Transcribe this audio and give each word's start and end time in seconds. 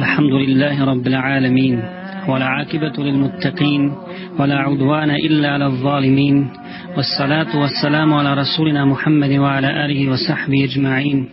الحمد 0.00 0.33
لله 0.33 0.85
رب 0.85 1.07
العالمين 1.07 1.83
ولا 2.27 2.45
عاقبة 2.45 3.03
للمتقين 3.03 3.93
ولا 4.39 4.55
عدوان 4.55 5.11
إلا 5.11 5.49
على 5.49 5.65
الظالمين 5.65 6.49
والصلاة 6.97 7.59
والسلام 7.59 8.13
على 8.13 8.33
رسولنا 8.33 8.85
محمد 8.85 9.31
وعلى 9.31 9.85
آله 9.85 10.11
وصحبه 10.11 10.63
أجمعين 10.63 11.29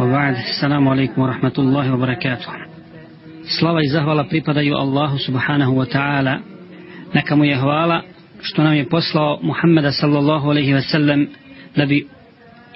وبعد 0.00 0.34
السلام 0.34 0.88
عليكم 0.88 1.22
ورحمة 1.22 1.52
الله 1.58 1.94
وبركاته 1.94 2.52
Slava 3.46 3.78
i 3.82 3.88
zahvala 3.88 4.24
pripadaju 4.24 4.74
Allahu 4.74 5.18
subhanahu 5.18 5.76
wa 5.78 5.86
ta'ala. 5.86 6.40
Neka 7.14 7.36
mu 7.36 7.44
je 7.44 7.54
hvala 7.56 8.02
što 8.42 8.62
nam 8.62 8.74
je 8.74 8.88
poslao 8.88 9.38
Muhammeda 9.42 9.92
sallallahu 9.92 10.50
alaihi 10.50 10.74
wa 10.74 10.82
sallam 10.90 11.26
da 11.76 11.86
bi 11.86 12.06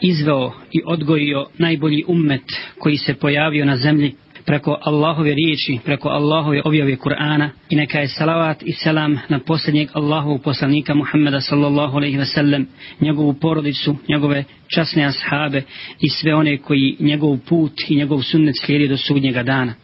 izveo 0.00 0.52
i 0.72 0.82
odgojio 0.86 1.46
najbolji 1.58 2.04
ummet 2.08 2.42
koji 2.78 2.96
se 2.96 3.14
pojavio 3.14 3.64
na 3.64 3.76
zemlji 3.76 4.14
preko 4.46 4.78
Allahove 4.82 5.34
riječi, 5.34 5.78
preko 5.84 6.08
Allahove 6.08 6.62
objave 6.64 6.96
Kur'ana 6.96 7.48
i 7.68 7.76
neka 7.76 7.98
je 7.98 8.08
salavat 8.08 8.62
i 8.62 8.72
selam 8.72 9.18
na 9.28 9.38
posljednjeg 9.38 9.88
Allahovog 9.92 10.42
poslanika 10.42 10.94
Muhammeda 10.94 11.40
sallallahu 11.40 11.96
alaihi 11.96 12.16
ve 12.16 12.24
sellem, 12.24 12.66
njegovu 13.00 13.34
porodicu, 13.34 13.96
njegove 14.08 14.44
časne 14.74 15.04
ashabe 15.04 15.62
i 16.00 16.08
sve 16.08 16.34
one 16.34 16.58
koji 16.58 16.96
njegov 17.00 17.38
put 17.48 17.72
i 17.88 17.96
njegov 17.96 18.22
sunnet 18.22 18.54
slijedi 18.60 18.88
do 18.88 18.96
sudnjega 18.96 19.42
dana. 19.42 19.74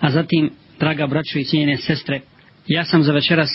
A 0.00 0.10
zatim, 0.10 0.50
draga 0.78 1.06
braćo 1.06 1.38
i 1.38 1.44
cijenjene 1.44 1.76
sestre, 1.76 2.20
ja 2.66 2.84
sam 2.84 3.02
za 3.02 3.12
večeras 3.12 3.50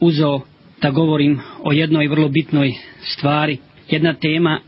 uzeo 0.00 0.40
da 0.82 0.90
govorim 0.90 1.40
o 1.62 1.72
jednoj 1.72 2.08
vrlo 2.08 2.28
bitnoj 2.28 2.74
stvari, 3.02 3.58
jedna 3.90 4.14
tema 4.14 4.60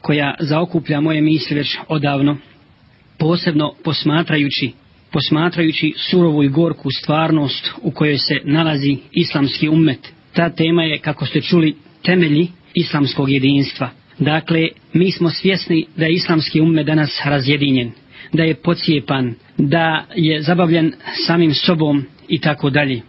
koja 0.00 0.34
zaokuplja 0.40 1.00
moje 1.00 1.20
misli 1.20 1.56
već 1.56 1.78
odavno, 1.88 2.36
posebno 3.18 3.74
posmatrajući 3.84 4.72
posmatrajući 5.12 5.94
surovu 5.96 6.42
i 6.42 6.48
gorku 6.48 6.88
stvarnost 6.98 7.70
u 7.82 7.90
kojoj 7.90 8.18
se 8.18 8.40
nalazi 8.44 8.96
islamski 9.12 9.68
ummet. 9.68 10.12
Ta 10.32 10.50
tema 10.50 10.82
je, 10.82 10.98
kako 10.98 11.26
ste 11.26 11.40
čuli, 11.40 11.74
temelji 12.02 12.48
islamskog 12.74 13.30
jedinstva. 13.30 13.90
Dakle, 14.18 14.68
mi 14.92 15.12
smo 15.12 15.30
svjesni 15.30 15.86
da 15.96 16.06
je 16.06 16.14
islamski 16.14 16.60
ummet 16.60 16.86
danas 16.86 17.20
razjedinjen, 17.24 17.90
da 18.32 18.42
je 18.42 18.54
pocijepan, 18.54 19.34
da 19.58 20.06
je 20.16 20.42
zabavljen 20.42 20.92
samim 21.26 21.54
sobom 21.54 22.04
i 22.28 22.40
tako 22.40 22.70
dalje. 22.70 23.00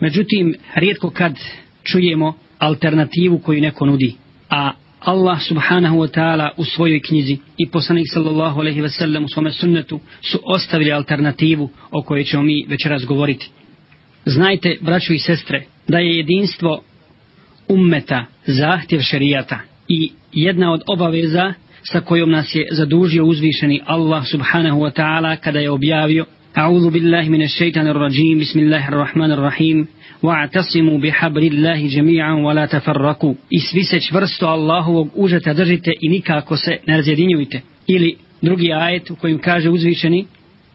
Međutim, 0.00 0.54
rijetko 0.74 1.10
kad 1.10 1.34
čujemo 1.82 2.34
alternativu 2.58 3.38
koju 3.38 3.60
neko 3.60 3.86
nudi, 3.86 4.14
a 4.50 4.72
Allah 5.04 5.38
subhanahu 5.48 5.96
wa 5.98 6.08
ta'ala 6.08 6.50
u 6.56 6.64
svojoj 6.64 7.00
knjizi 7.00 7.38
i 7.58 7.70
poslanik 7.70 8.06
sallallahu 8.12 8.60
alaihi 8.60 8.82
wa 8.82 8.88
sallam 8.88 9.24
u 9.24 9.28
svome 9.28 9.50
sunnetu 9.50 10.00
su 10.22 10.38
ostavili 10.44 10.92
alternativu 10.92 11.70
o 11.90 12.02
kojoj 12.02 12.24
ćemo 12.24 12.42
mi 12.42 12.66
večeras 12.68 13.04
govoriti. 13.04 13.50
Znajte, 14.24 14.78
braćo 14.80 15.12
i 15.12 15.18
sestre, 15.18 15.64
da 15.88 15.98
je 15.98 16.16
jedinstvo 16.16 16.82
ummeta 17.68 18.26
zahtjev 18.46 19.00
šerijata 19.00 19.60
i 19.88 20.12
jedna 20.32 20.72
od 20.72 20.82
obaveza 20.86 21.54
sa 21.82 22.00
kojom 22.00 22.30
nas 22.30 22.54
je 22.54 22.68
zadužio 22.72 23.24
uzvišeni 23.24 23.80
Allah 23.86 24.26
subhanahu 24.26 24.80
wa 24.80 24.92
ta'ala 25.00 25.36
kada 25.36 25.58
je 25.58 25.70
objavio 25.70 26.24
A'udhu 26.54 26.90
billahi 26.90 27.30
minash 27.30 27.54
shaitanir 27.54 27.96
rajim, 27.96 28.38
bismillahir 28.38 28.92
rahmanir 28.92 29.38
rahim. 29.38 29.88
الله 30.23 30.33
الرحمن 30.33 30.43
الرحيم 30.43 30.79
واعتصموا 30.89 30.99
بحبل 30.99 31.43
الله 31.43 31.87
جميعا 31.87 32.33
ولا 32.33 32.65
تفرقوا 32.65 33.33
i 33.49 33.59
svi 33.59 33.83
se 33.83 33.99
čvrsto 33.99 34.47
Allahovog 34.47 35.09
užeta 35.15 35.53
držite 35.53 35.91
i 36.01 36.09
nikako 36.09 36.57
se 36.57 36.77
ne 36.87 36.97
razjedinjujte 36.97 37.61
ili 37.87 38.15
drugi 38.41 38.73
ajet 38.73 39.11
u 39.11 39.15
kojem 39.15 39.39
kaže 39.39 39.69
uzvišeni 39.69 40.25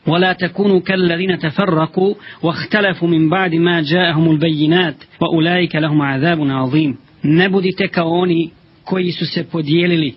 ولا 0.06 0.32
تكونوا 0.32 0.80
كالذين 0.80 1.38
تفرقوا 1.38 2.14
واختلفوا 2.42 3.08
من 3.08 3.28
بعد 3.28 3.54
ما 3.54 3.80
جاءهم 3.80 4.30
البينات 4.30 4.96
وأولئك 5.20 5.76
لهم 5.76 6.02
عذاب 6.02 6.40
عظيم 6.40 6.96
ne 7.22 7.48
budite 7.48 7.88
kao 7.88 8.10
oni 8.10 8.50
koji 8.84 9.12
su 9.12 9.26
se 9.26 9.44
podijelili 9.44 10.14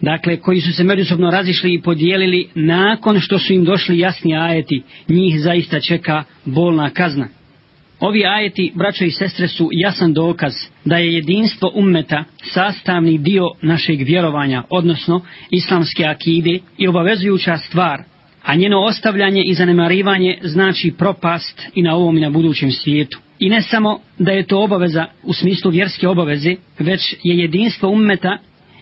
dakle 0.00 0.36
koji 0.36 0.60
su 0.60 0.72
se 0.72 0.84
međusobno 0.84 1.30
razišli 1.30 1.74
i 1.74 1.82
podijelili 1.82 2.48
nakon 2.54 3.20
što 3.20 3.38
su 3.38 3.52
im 3.52 3.64
došli 3.64 3.98
jasni 3.98 4.36
ajeti 4.36 4.82
njih 5.08 5.40
zaista 5.40 5.80
čeka 5.80 6.24
bolna 6.44 6.90
kazna 6.90 7.28
Ovi 7.99 8.25
ajeti, 8.25 8.71
braćo 8.75 9.05
i 9.05 9.11
sestre, 9.11 9.47
su 9.47 9.69
jasan 9.71 10.13
dokaz 10.13 10.53
da 10.85 10.97
je 10.97 11.13
jedinstvo 11.13 11.71
ummeta 11.75 12.23
sastavni 12.43 13.17
dio 13.17 13.49
našeg 13.61 14.01
vjerovanja, 14.01 14.63
odnosno 14.69 15.21
islamske 15.49 16.05
akide 16.05 16.59
i 16.77 16.87
obavezujuća 16.87 17.57
stvar, 17.57 18.03
a 18.43 18.55
njeno 18.55 18.79
ostavljanje 18.79 19.43
i 19.43 19.53
zanemarivanje 19.53 20.37
znači 20.43 20.93
propast 20.97 21.67
i 21.75 21.81
na 21.81 21.95
ovom 21.95 22.17
i 22.17 22.21
na 22.21 22.29
budućem 22.29 22.71
svijetu. 22.71 23.19
I 23.39 23.49
ne 23.49 23.61
samo 23.61 23.99
da 24.19 24.31
je 24.31 24.47
to 24.47 24.63
obaveza 24.63 25.05
u 25.23 25.33
smislu 25.33 25.71
vjerske 25.71 26.07
obaveze, 26.07 26.55
već 26.79 27.15
je 27.23 27.37
jedinstvo 27.37 27.89
ummeta 27.89 28.37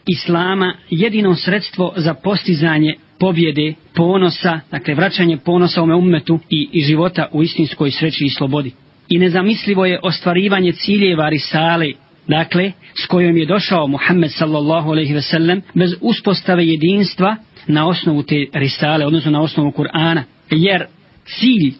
Islama 0.10 0.74
jedino 0.90 1.36
sredstvo 1.36 1.94
za 1.96 2.14
postizanje 2.14 2.96
pobjede, 3.20 3.74
ponosa, 3.96 4.60
dakle 4.72 4.96
vraćanje 4.96 5.38
ponosa 5.38 5.84
ome 5.84 5.96
ummetu 5.96 6.40
i, 6.50 6.70
i 6.72 6.82
života 6.82 7.30
u 7.32 7.44
istinskoj 7.44 7.92
sreći 7.92 8.26
i 8.26 8.30
slobodi 8.30 8.72
i 9.10 9.20
nezamislivo 9.20 9.86
je 9.86 10.00
ostvarivanje 10.04 10.72
ciljeva 10.72 11.30
risale, 11.30 11.92
dakle, 12.28 12.72
s 13.04 13.06
kojom 13.06 13.38
je 13.38 13.46
došao 13.46 13.88
Muhammed 13.88 14.32
sallallahu 14.32 14.92
alaihi 14.92 15.14
ve 15.14 15.22
sellem, 15.22 15.62
bez 15.74 15.96
uspostave 16.02 16.66
jedinstva 16.66 17.36
na 17.68 17.88
osnovu 17.88 18.24
te 18.24 18.46
risale, 18.54 19.06
odnosno 19.06 19.32
na 19.32 19.42
osnovu 19.42 19.72
Kur'ana, 19.72 20.24
jer 20.52 20.86
cilj 21.26 21.74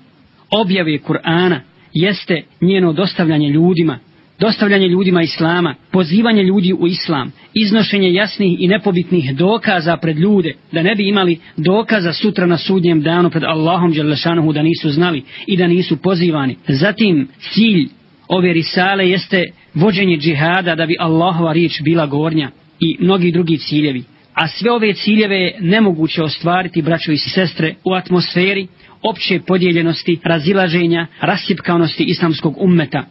objave 0.50 1.00
Kur'ana 1.00 1.60
jeste 1.94 2.44
njeno 2.62 2.94
dostavljanje 2.94 3.50
ljudima, 3.50 4.00
dostavljanje 4.40 4.88
ljudima 4.88 5.22
islama, 5.22 5.76
pozivanje 5.92 6.44
ljudi 6.44 6.74
u 6.74 6.88
islam, 6.88 7.32
iznošenje 7.54 8.14
jasnih 8.14 8.56
i 8.60 8.68
nepobitnih 8.68 9.36
dokaza 9.36 9.98
pred 9.98 10.18
ljude, 10.18 10.54
da 10.72 10.84
ne 10.84 10.96
bi 10.96 11.08
imali 11.08 11.40
dokaza 11.58 12.14
sutra 12.14 12.46
na 12.46 12.58
sudnjem 12.58 13.02
danu 13.02 13.30
pred 13.30 13.44
Allahom 13.44 13.92
Đelešanuhu 13.92 14.54
da 14.54 14.62
nisu 14.62 14.90
znali 14.90 15.24
i 15.48 15.58
da 15.58 15.68
nisu 15.68 15.98
pozivani. 15.98 16.56
Zatim 16.68 17.28
cilj 17.40 17.88
ove 18.28 18.54
risale 18.54 19.10
jeste 19.10 19.44
vođenje 19.74 20.18
džihada 20.18 20.76
da 20.76 20.86
bi 20.86 20.96
Allahova 21.00 21.54
riječ 21.54 21.82
bila 21.82 22.06
gornja 22.06 22.52
i 22.80 22.98
mnogi 23.00 23.32
drugi 23.32 23.58
ciljevi. 23.58 24.04
A 24.34 24.48
sve 24.48 24.72
ove 24.72 24.94
ciljeve 24.94 25.36
je 25.36 25.58
nemoguće 25.60 26.24
ostvariti, 26.24 26.82
braćo 26.82 27.12
i 27.12 27.18
sestre, 27.18 27.76
u 27.84 27.94
atmosferi 27.94 28.68
opće 29.02 29.40
podijeljenosti, 29.48 30.20
razilaženja, 30.24 31.08
rasipkanosti 31.22 32.04
islamskog 32.04 32.56
ummeta, 32.60 33.04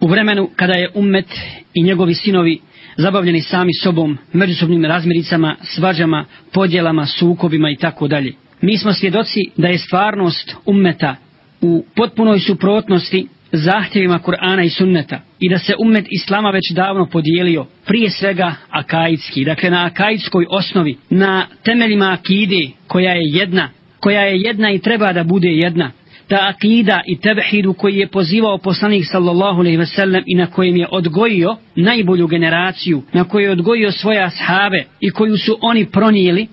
u 0.00 0.08
vremenu 0.08 0.50
kada 0.56 0.72
je 0.72 0.90
ummet 0.94 1.26
i 1.74 1.82
njegovi 1.82 2.14
sinovi 2.14 2.60
zabavljeni 2.96 3.40
sami 3.40 3.74
sobom, 3.82 4.18
međusobnim 4.32 4.84
razmiricama, 4.84 5.56
svađama, 5.62 6.24
podjelama, 6.52 7.06
sukobima 7.06 7.70
i 7.70 7.76
tako 7.76 8.08
dalje. 8.08 8.32
Mi 8.60 8.78
smo 8.78 8.92
svjedoci 8.92 9.40
da 9.56 9.68
je 9.68 9.78
stvarnost 9.78 10.56
ummeta 10.66 11.16
u 11.60 11.84
potpunoj 11.96 12.38
suprotnosti 12.38 13.28
zahtjevima 13.52 14.18
Kur'ana 14.18 14.64
i 14.64 14.70
sunneta 14.70 15.20
i 15.40 15.48
da 15.48 15.58
se 15.58 15.74
ummet 15.84 16.06
Islama 16.10 16.50
već 16.50 16.72
davno 16.74 17.06
podijelio 17.06 17.66
prije 17.86 18.10
svega 18.10 18.54
akaidski, 18.70 19.44
dakle 19.44 19.70
na 19.70 19.86
akaidskoj 19.86 20.46
osnovi, 20.50 20.96
na 21.10 21.46
temeljima 21.62 22.12
akide 22.12 22.68
koja 22.86 23.12
je 23.12 23.22
jedna, 23.24 23.70
koja 24.00 24.20
je 24.20 24.40
jedna 24.40 24.70
i 24.70 24.78
treba 24.78 25.12
da 25.12 25.24
bude 25.24 25.48
jedna, 25.48 25.90
ta 26.28 26.48
akida 26.48 27.00
i 27.06 27.20
tebhidu 27.20 27.72
koji 27.72 27.96
je 27.96 28.08
pozivao 28.08 28.58
poslanik 28.58 29.04
sallallahu 29.06 29.60
alejhi 29.60 29.76
ve 29.76 29.86
sellem 29.86 30.22
i 30.26 30.34
na 30.34 30.46
kojem 30.46 30.76
je 30.76 30.86
odgojio 30.90 31.56
najbolju 31.76 32.26
generaciju, 32.26 33.02
na 33.12 33.24
kojoj 33.24 33.44
je 33.44 33.50
odgojio 33.50 33.92
svoje 33.92 34.22
ashabe 34.22 34.84
i 35.00 35.10
koju 35.10 35.36
su 35.36 35.58
oni 35.60 35.86
pronijeli 35.86 36.46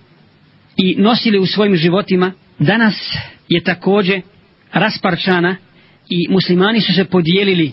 i 0.78 0.96
nosili 0.97 1.40
u 1.40 1.46
svojim 1.46 1.75
životima, 1.75 2.31
danas 2.59 3.18
je 3.50 3.63
također 3.63 4.22
rasparčana 4.74 5.56
i 6.10 6.27
muslimani 6.30 6.81
su 6.81 6.94
se 6.94 7.06
podijelili 7.06 7.72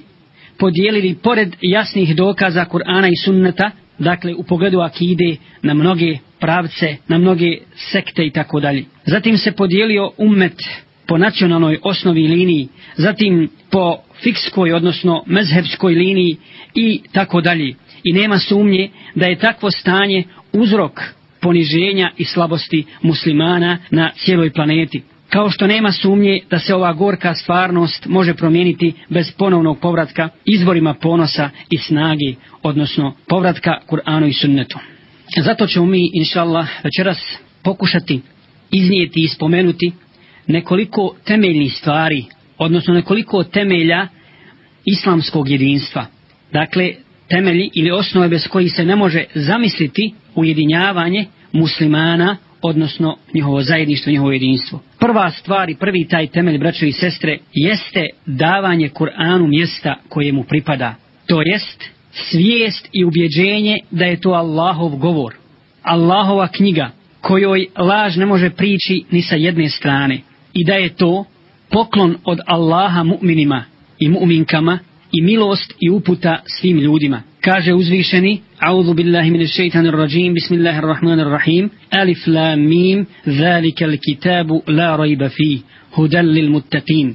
podijelili 0.58 1.14
pored 1.22 1.56
jasnih 1.60 2.16
dokaza 2.16 2.64
Kur'ana 2.64 3.08
i 3.12 3.24
sunneta, 3.24 3.70
dakle 3.98 4.34
u 4.34 4.42
pogledu 4.42 4.80
akide 4.80 5.36
na 5.62 5.74
mnoge 5.74 6.18
pravce, 6.40 6.96
na 7.08 7.18
mnoge 7.18 7.58
sekte 7.76 8.26
i 8.26 8.30
tako 8.30 8.60
dalje. 8.60 8.84
Zatim 9.06 9.38
se 9.38 9.52
podijelio 9.52 10.10
ummet 10.18 10.56
po 11.06 11.18
nacionalnoj 11.18 11.78
osnovi 11.82 12.26
liniji, 12.28 12.68
zatim 12.96 13.48
po 13.70 13.96
fikskoj, 14.22 14.72
odnosno 14.72 15.22
mezhebskoj 15.26 15.94
liniji 15.94 16.36
i 16.74 17.00
tako 17.12 17.40
dalje. 17.40 17.74
I 18.04 18.12
nema 18.12 18.38
sumnje 18.38 18.90
da 19.14 19.26
je 19.26 19.38
takvo 19.38 19.70
stanje 19.70 20.24
uzrok 20.52 21.00
poniženja 21.40 22.10
i 22.18 22.24
slabosti 22.24 22.84
muslimana 23.02 23.78
na 23.90 24.10
cijeloj 24.16 24.52
planeti. 24.52 25.02
Kao 25.28 25.50
što 25.50 25.66
nema 25.66 25.92
sumnje 25.92 26.40
da 26.50 26.58
se 26.58 26.74
ova 26.74 26.92
gorka 26.92 27.34
stvarnost 27.34 28.06
može 28.06 28.34
promijeniti 28.34 28.92
bez 29.08 29.32
ponovnog 29.32 29.80
povratka 29.80 30.28
izvorima 30.44 30.94
ponosa 30.94 31.50
i 31.70 31.78
snage, 31.78 32.34
odnosno 32.62 33.14
povratka 33.28 33.78
Kur'anu 33.88 34.28
i 34.28 34.32
sunnetu. 34.32 34.78
Zato 35.40 35.66
ćemo 35.66 35.86
mi, 35.86 36.10
inša 36.14 36.40
Allah, 36.42 36.68
večeras 36.84 37.18
pokušati 37.64 38.20
iznijeti 38.70 39.20
i 39.20 39.28
spomenuti 39.28 39.92
nekoliko 40.46 41.14
temeljnih 41.24 41.74
stvari, 41.74 42.24
odnosno 42.58 42.94
nekoliko 42.94 43.44
temelja 43.44 44.08
islamskog 44.84 45.48
jedinstva. 45.48 46.06
Dakle, 46.52 46.92
temelji 47.28 47.70
ili 47.74 47.90
osnove 47.90 48.28
bez 48.28 48.48
koji 48.48 48.68
se 48.68 48.84
ne 48.84 48.96
može 48.96 49.24
zamisliti 49.34 50.14
ujedinjavanje 50.34 51.26
muslimana, 51.52 52.36
odnosno 52.62 53.16
njihovo 53.34 53.62
zajedništvo, 53.62 54.10
njihovo 54.10 54.32
jedinstvo. 54.32 54.80
Prva 54.98 55.30
stvar 55.30 55.70
i 55.70 55.74
prvi 55.74 56.08
taj 56.08 56.26
temelj, 56.26 56.58
braćo 56.58 56.86
i 56.86 56.92
sestre, 56.92 57.38
jeste 57.52 58.06
davanje 58.26 58.88
Kur'anu 58.88 59.48
mjesta 59.48 59.94
koje 60.08 60.32
mu 60.32 60.44
pripada. 60.44 60.94
To 61.26 61.42
jest 61.42 61.84
svijest 62.12 62.88
i 62.92 63.04
ubjeđenje 63.04 63.76
da 63.90 64.04
je 64.04 64.20
to 64.20 64.30
Allahov 64.30 64.96
govor. 64.96 65.34
Allahova 65.82 66.48
knjiga 66.48 66.90
kojoj 67.20 67.66
laž 67.76 68.16
ne 68.16 68.26
može 68.26 68.50
prići 68.50 69.04
ni 69.10 69.22
sa 69.22 69.36
jedne 69.36 69.68
strane. 69.68 70.18
I 70.54 70.64
da 70.64 70.74
je 70.74 70.88
to 70.88 71.24
poklon 71.70 72.16
od 72.24 72.38
Allaha 72.46 73.02
mu'minima 73.04 73.64
i 73.98 74.08
mu'minkama 74.08 74.78
i 75.12 75.22
milost 75.22 75.74
i 75.80 75.90
uputa 75.90 76.42
svim 76.46 76.78
ljudima. 76.78 77.22
Kaže 77.40 77.74
uzvišeni, 77.74 78.40
A'udhu 78.58 78.94
billahi 78.94 79.30
min 79.30 79.48
shaitanir 79.48 79.94
rajim, 79.94 80.34
bismillahirrahmanirrahim, 80.34 81.70
Alif 81.90 82.26
la 82.26 82.56
mim, 82.56 83.06
zalika 83.26 83.86
kitabu 84.06 84.62
la 84.66 84.96
rajba 84.96 85.28
fi, 85.28 85.62
hudan 85.94 86.26
lil 86.26 86.50
muttaqin. 86.50 87.14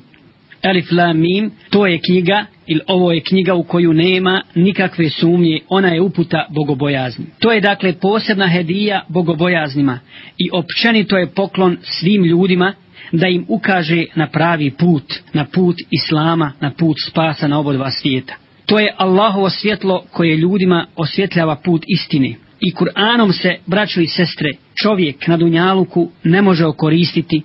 Alif 0.64 0.92
la 0.92 1.14
mim, 1.14 1.52
to 1.70 1.86
je 1.86 2.00
knjiga, 2.00 2.46
ili 2.68 2.82
ovo 2.88 3.12
je 3.12 3.22
knjiga 3.22 3.54
u 3.54 3.64
koju 3.64 3.94
nema 3.94 4.42
nikakve 4.56 5.10
sumnje, 5.10 5.60
ona 5.70 5.88
je 5.88 6.02
uputa 6.02 6.46
bogobojazni. 6.50 7.26
To 7.40 7.52
je 7.52 7.62
dakle 7.62 7.94
posebna 7.94 8.48
hedija 8.48 9.06
bogobojaznima 9.10 10.00
i 10.38 10.50
općenito 10.54 11.18
je 11.18 11.28
poklon 11.28 11.78
svim 11.82 12.24
ljudima 12.24 12.74
da 13.12 13.28
im 13.28 13.46
ukaže 13.48 14.06
na 14.16 14.28
pravi 14.28 14.72
put, 14.72 15.14
na 15.34 15.46
put 15.46 15.76
Islama, 15.92 16.52
na 16.62 16.72
put 16.72 16.98
spasa 17.08 17.48
na 17.48 17.60
oba 17.60 17.74
dva 17.74 17.92
svijeta. 17.92 18.34
To 18.66 18.80
je 18.80 18.94
Allahovo 18.98 19.50
svjetlo 19.50 20.04
koje 20.12 20.38
ljudima 20.38 20.88
osvjetljava 20.96 21.56
put 21.56 21.84
istine. 21.88 22.36
I 22.60 22.74
Kur'anom 22.74 23.32
se, 23.32 23.56
braćo 23.66 24.02
i 24.02 24.08
sestre, 24.08 24.50
čovjek 24.82 25.28
na 25.28 25.38
Dunjaluku 25.38 26.10
ne 26.24 26.42
može 26.42 26.66
okoristiti 26.66 27.42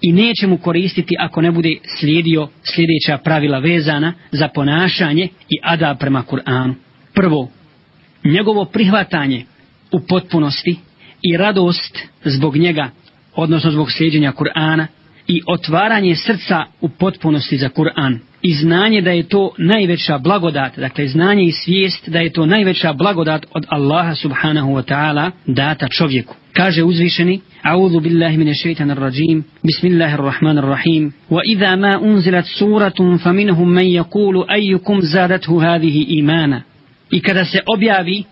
i 0.00 0.12
neće 0.12 0.46
mu 0.46 0.58
koristiti 0.58 1.14
ako 1.18 1.40
ne 1.40 1.50
bude 1.50 1.76
slijedio 1.98 2.48
sljedeća 2.74 3.18
pravila 3.24 3.58
vezana 3.58 4.12
za 4.32 4.48
ponašanje 4.48 5.24
i 5.24 5.58
ada 5.62 5.94
prema 5.94 6.22
Kur'anu. 6.30 6.74
Prvo, 7.14 7.48
njegovo 8.24 8.64
prihvatanje 8.64 9.44
u 9.92 10.00
potpunosti 10.00 10.76
i 11.22 11.36
radost 11.36 11.98
zbog 12.24 12.56
njega 12.56 12.90
odnosno 13.34 13.70
zbog 13.70 13.92
slijedjenja 13.92 14.32
Kur'ana 14.32 14.86
i 15.26 15.42
otvaranje 15.46 16.16
srca 16.16 16.64
u 16.80 16.88
potpunosti 16.88 17.56
za 17.56 17.68
Kur'an 17.68 18.18
i 18.42 18.54
znanje 18.54 19.00
da 19.00 19.10
je 19.10 19.28
to 19.28 19.50
najveća 19.58 20.18
blagodat, 20.18 20.78
dakle 20.78 21.08
znanje 21.08 21.44
i 21.44 21.52
svijest 21.52 22.08
da 22.08 22.18
je 22.18 22.32
to 22.32 22.46
najveća 22.46 22.92
blagodat 22.92 23.46
od 23.52 23.66
Allaha 23.68 24.14
subhanahu 24.14 24.70
wa 24.70 24.82
ta'ala 24.82 25.30
data 25.46 25.88
čovjeku. 25.88 26.34
Kaže 26.52 26.82
uzvišeni, 26.82 27.40
A'udhu 27.62 28.00
billahi 28.00 28.36
mine 28.36 28.54
shaitanir 28.54 28.98
rajim, 28.98 29.44
bismillahirrahmanirrahim, 29.62 31.12
wa 31.30 31.40
idha 31.48 31.76
ma 31.76 31.98
unzilat 32.02 32.46
suratun 32.46 33.18
fa 33.18 33.32
minhum 33.32 33.72
man 33.72 33.86
yakulu 33.86 34.44
ayyukum 34.48 35.00
zadathu 35.00 35.58
hadhihi 35.58 36.06
imana. 36.08 36.62
I 37.10 37.20
kada 37.20 37.44
se 37.44 37.60
objavi 37.66 38.24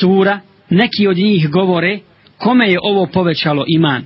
sura, 0.00 0.40
neki 0.70 1.06
od 1.06 1.16
njih 1.16 1.50
govore, 1.50 1.98
kome 2.38 2.66
je 2.66 2.78
ovo 2.82 3.06
povećalo 3.06 3.64
iman? 3.68 4.04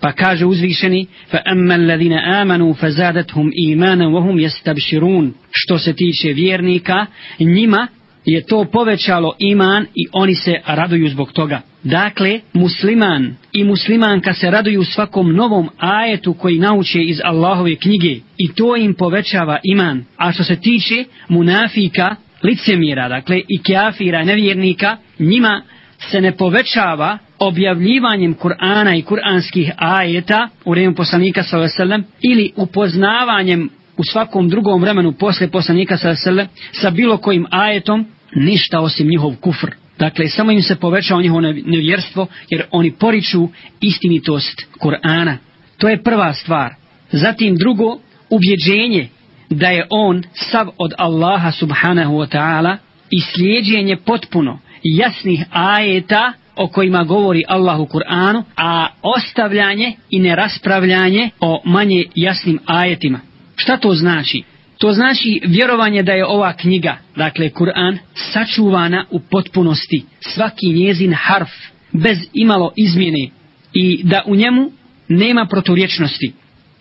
Pa 0.00 0.12
kaže 0.12 0.46
uzvišeni, 0.46 1.06
fa 1.30 1.38
amma 1.44 1.74
alladhina 1.74 2.40
amanu 2.40 2.74
fazadathum 2.74 3.50
imanan 3.54 4.12
wa 4.12 4.22
hum 4.22 4.38
yastabshirun. 4.38 5.32
Što 5.50 5.78
se 5.78 5.92
tiče 5.92 6.32
vjernika, 6.32 7.06
njima 7.38 7.88
je 8.24 8.46
to 8.46 8.64
povećalo 8.64 9.34
iman 9.38 9.82
i 9.82 10.06
oni 10.12 10.34
se 10.34 10.54
raduju 10.66 11.08
zbog 11.08 11.32
toga. 11.32 11.60
Dakle, 11.82 12.40
musliman 12.52 13.36
i 13.52 13.64
muslimanka 13.64 14.34
se 14.34 14.50
raduju 14.50 14.84
svakom 14.84 15.32
novom 15.32 15.68
ajetu 15.78 16.34
koji 16.34 16.58
nauče 16.58 17.02
iz 17.02 17.20
Allahove 17.24 17.76
knjige 17.76 18.20
i 18.36 18.52
to 18.54 18.76
im 18.76 18.94
povećava 18.94 19.58
iman. 19.62 20.04
A 20.16 20.32
što 20.32 20.44
se 20.44 20.56
tiče 20.56 21.04
munafika, 21.28 22.16
licemira, 22.42 23.08
dakle, 23.08 23.40
i 23.48 23.62
kafira, 23.62 24.24
nevjernika, 24.24 24.96
njima 25.18 25.62
se 26.10 26.20
ne 26.20 26.32
povećava 26.32 27.18
objavljivanjem 27.40 28.34
Kur'ana 28.34 28.96
i 28.96 29.02
kur'anskih 29.02 29.72
ajeta 29.76 30.48
u 30.64 30.70
vremenu 30.70 30.94
poslanika 30.94 31.42
sallallahu 31.42 32.04
ili 32.20 32.52
upoznavanjem 32.56 33.70
u 33.96 34.04
svakom 34.04 34.48
drugom 34.48 34.80
vremenu 34.80 35.12
posle 35.12 35.48
poslanika 35.48 35.96
sallallahu 35.96 36.50
sa 36.72 36.90
bilo 36.90 37.16
kojim 37.16 37.46
ajetom 37.50 38.06
ništa 38.34 38.80
osim 38.80 39.08
njihov 39.08 39.34
kufr. 39.40 39.70
Dakle, 39.98 40.28
samo 40.28 40.52
im 40.52 40.62
se 40.62 40.76
povećao 40.76 41.20
njihovo 41.20 41.40
nevjerstvo 41.40 42.26
jer 42.50 42.62
oni 42.70 42.92
poriču 42.92 43.48
istinitost 43.80 44.62
Kur'ana. 44.80 45.36
To 45.78 45.88
je 45.88 46.02
prva 46.02 46.32
stvar. 46.32 46.74
Zatim 47.12 47.56
drugo, 47.56 47.98
ubjeđenje 48.30 49.08
da 49.50 49.68
je 49.68 49.86
on 49.90 50.22
sav 50.34 50.68
od 50.78 50.92
Allaha 50.98 51.52
subhanahu 51.52 52.14
wa 52.14 52.36
ta'ala 52.36 52.76
i 53.10 53.20
slijedjenje 53.20 53.96
potpuno 53.96 54.58
jasnih 54.82 55.44
ajeta 55.50 56.32
o 56.59 56.67
kojima 56.67 57.03
govori 57.03 57.43
Allah 57.47 57.79
u 57.79 57.85
Kur'anu, 57.85 58.43
a 58.55 58.87
ostavljanje 59.01 59.93
i 60.09 60.19
neraspravljanje 60.19 61.29
o 61.39 61.61
manje 61.65 62.05
jasnim 62.15 62.59
ajetima. 62.65 63.19
Šta 63.55 63.77
to 63.77 63.93
znači? 63.93 64.43
To 64.77 64.91
znači 64.91 65.41
vjerovanje 65.45 66.03
da 66.03 66.11
je 66.11 66.25
ova 66.25 66.53
knjiga, 66.53 66.97
dakle 67.15 67.49
Kur'an, 67.49 67.97
sačuvana 68.13 69.05
u 69.11 69.19
potpunosti, 69.19 70.05
svaki 70.21 70.69
njezin 70.73 71.13
harf, 71.13 71.51
bez 71.91 72.17
imalo 72.33 72.71
izmjene 72.75 73.29
i 73.73 74.03
da 74.03 74.21
u 74.25 74.35
njemu 74.35 74.71
nema 75.07 75.45
proturječnosti. 75.45 76.33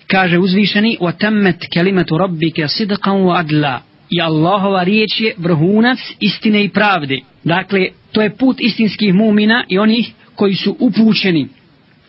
Kaže 0.07 0.39
uzvišeni, 0.39 0.99
وَتَمَّتْ 1.01 1.67
كَلِمَةُ 1.75 2.07
رَبِّكَ 2.13 2.67
صِدْقًا 2.67 3.11
وَعَدْلًا 3.11 3.79
I 4.11 4.21
Allahova 4.21 4.83
riječ 4.83 5.21
je 5.21 5.35
vrhunac 5.39 5.99
istine 6.21 6.65
i 6.65 6.69
pravde. 6.69 7.21
Dakle, 7.50 7.88
to 8.12 8.22
je 8.22 8.30
put 8.30 8.58
istinskih 8.62 9.14
mumina 9.14 9.64
i 9.68 9.80
onih 9.80 10.12
koji 10.36 10.56
su 10.56 10.76
upućeni 10.80 11.48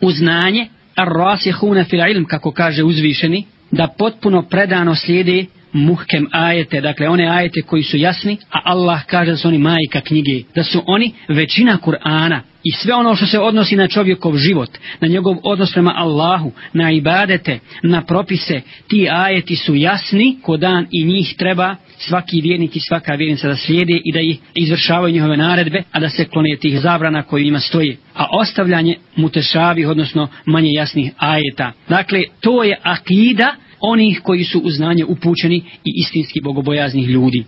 u 0.01 0.11
znanje, 0.11 0.67
ar-rasihuna 0.95 1.83
fil 1.83 1.99
ilm, 1.99 2.25
kako 2.25 2.51
kaže 2.51 2.83
uzvišeni, 2.83 3.45
da 3.71 3.87
potpuno 3.97 4.41
predano 4.41 4.95
slijede 4.95 5.45
muhkem 5.73 6.27
ajete, 6.31 6.81
dakle 6.81 7.09
one 7.09 7.27
ajete 7.29 7.61
koji 7.61 7.83
su 7.83 7.97
jasni, 7.97 8.37
a 8.51 8.59
Allah 8.63 9.05
kaže 9.05 9.31
da 9.31 9.37
su 9.37 9.47
oni 9.47 9.57
majka 9.57 10.01
knjige, 10.01 10.43
da 10.55 10.63
su 10.63 10.83
oni 10.85 11.11
većina 11.27 11.77
Kur'ana 11.83 12.39
i 12.63 12.71
sve 12.71 12.93
ono 12.93 13.15
što 13.15 13.25
se 13.25 13.39
odnosi 13.39 13.75
na 13.75 13.87
čovjekov 13.87 14.37
život, 14.37 14.69
na 14.99 15.07
njegov 15.07 15.37
odnos 15.43 15.73
prema 15.73 15.93
Allahu, 15.97 16.51
na 16.73 16.91
ibadete, 16.91 17.59
na 17.83 18.01
propise, 18.01 18.61
ti 18.87 19.07
ajeti 19.11 19.55
su 19.55 19.75
jasni 19.75 20.37
ko 20.41 20.57
dan 20.57 20.87
i 20.91 21.05
njih 21.05 21.35
treba 21.37 21.75
svaki 21.97 22.41
vjernik 22.41 22.75
i 22.75 22.79
svaka 22.79 23.13
vjernica 23.13 23.47
da 23.47 23.55
slijede 23.55 24.01
i 24.05 24.11
da 24.13 24.19
ih 24.19 24.39
izvršavaju 24.55 25.13
njihove 25.13 25.37
naredbe, 25.37 25.83
a 25.91 25.99
da 25.99 26.09
se 26.09 26.25
klone 26.25 26.57
tih 26.61 26.79
zabrana 26.79 27.23
koji 27.23 27.47
ima 27.47 27.59
stoje. 27.59 27.97
A 28.15 28.25
ostavljanje 28.31 28.95
mutešavih, 29.15 29.87
odnosno 29.87 30.27
manje 30.45 30.69
jasnih 30.71 31.11
ajeta. 31.17 31.71
Dakle, 31.89 32.23
to 32.39 32.63
je 32.63 32.79
akida 32.83 33.55
onih 33.79 34.21
koji 34.23 34.43
su 34.43 34.59
u 34.59 34.69
znanje 34.69 35.05
upućeni 35.05 35.55
i 35.85 35.91
istinski 36.01 36.41
bogobojaznih 36.43 37.07
ljudi. 37.09 37.43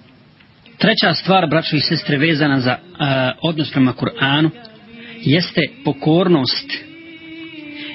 Treća 0.77 1.13
stvar, 1.13 1.47
braćo 1.47 1.75
i 1.75 1.81
sestre, 1.81 2.17
vezana 2.17 2.59
za 2.59 2.77
uh, 2.81 3.07
odnos 3.41 3.71
prema 3.71 3.93
Kur'anu, 3.93 4.49
jeste 5.25 5.61
pokornost 5.83 6.73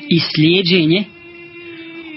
i 0.09 0.21
slijedženje 0.21 1.05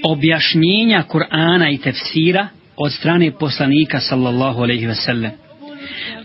objašnjenja 0.04 1.04
Kur'ana 1.04 1.74
i 1.74 1.78
tefsira 1.78 2.48
od 2.78 2.94
strane 2.94 3.32
poslanika 3.32 4.00
sallallahu 4.00 4.62
alejhi 4.62 4.86
ve 4.86 4.96
sellem. 4.96 5.32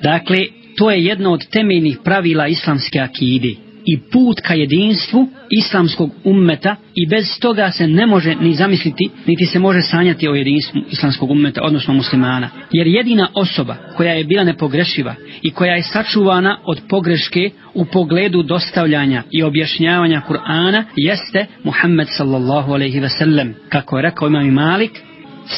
Dakle, 0.02 0.46
to 0.76 0.90
je 0.90 1.04
jedno 1.04 1.32
od 1.32 1.48
temeljnih 1.48 1.98
pravila 2.04 2.48
islamske 2.48 3.00
akide 3.00 3.65
i 3.86 3.98
put 4.12 4.40
ka 4.40 4.54
jedinstvu 4.54 5.28
islamskog 5.50 6.10
ummeta 6.24 6.76
i 6.94 7.06
bez 7.06 7.40
toga 7.40 7.70
se 7.70 7.86
ne 7.86 8.06
može 8.06 8.34
ni 8.34 8.54
zamisliti, 8.54 9.10
niti 9.26 9.46
se 9.46 9.58
može 9.58 9.82
sanjati 9.82 10.28
o 10.28 10.34
jedinstvu 10.34 10.80
islamskog 10.90 11.30
ummeta, 11.30 11.62
odnosno 11.64 11.94
muslimana. 11.94 12.50
Jer 12.72 12.86
jedina 12.86 13.28
osoba 13.34 13.76
koja 13.96 14.12
je 14.12 14.24
bila 14.24 14.44
nepogrešiva 14.44 15.14
i 15.42 15.50
koja 15.50 15.74
je 15.74 15.82
sačuvana 15.82 16.58
od 16.64 16.80
pogreške 16.88 17.50
u 17.74 17.84
pogledu 17.84 18.42
dostavljanja 18.42 19.22
i 19.30 19.42
objašnjavanja 19.42 20.22
Kur'ana 20.28 20.84
jeste 20.96 21.46
Muhammed 21.64 22.08
sallallahu 22.10 22.72
alejhi 22.72 23.00
ve 23.00 23.08
sellem. 23.08 23.54
Kako 23.68 23.96
je 23.96 24.02
rekao 24.02 24.28
imam 24.28 24.48
Malik, 24.48 24.90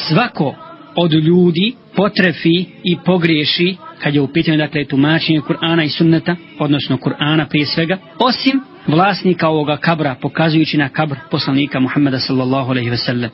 svako 0.08 0.54
od 0.96 1.12
ljudi 1.12 1.74
potrefi 1.97 2.65
i 2.83 2.97
pogriješi 3.05 3.75
kad 4.03 4.15
je 4.15 4.21
u 4.21 4.27
pitanju 4.27 4.57
dakle 4.57 4.85
tumačenje 4.85 5.41
Kur'ana 5.41 5.83
i 5.83 5.89
sunneta, 5.89 6.35
odnosno 6.59 6.97
Kur'ana 6.97 7.45
prije 7.49 7.65
svega, 7.65 7.97
osim 8.19 8.61
vlasnika 8.87 9.49
ovoga 9.49 9.77
kabra, 9.77 10.15
pokazujući 10.21 10.77
na 10.77 10.89
kabr 10.89 11.15
poslanika 11.31 11.79
Muhammeda 11.79 12.19
sallallahu 12.19 12.71
alaihi 12.71 12.89
ve 12.89 12.97
sellem. 12.97 13.29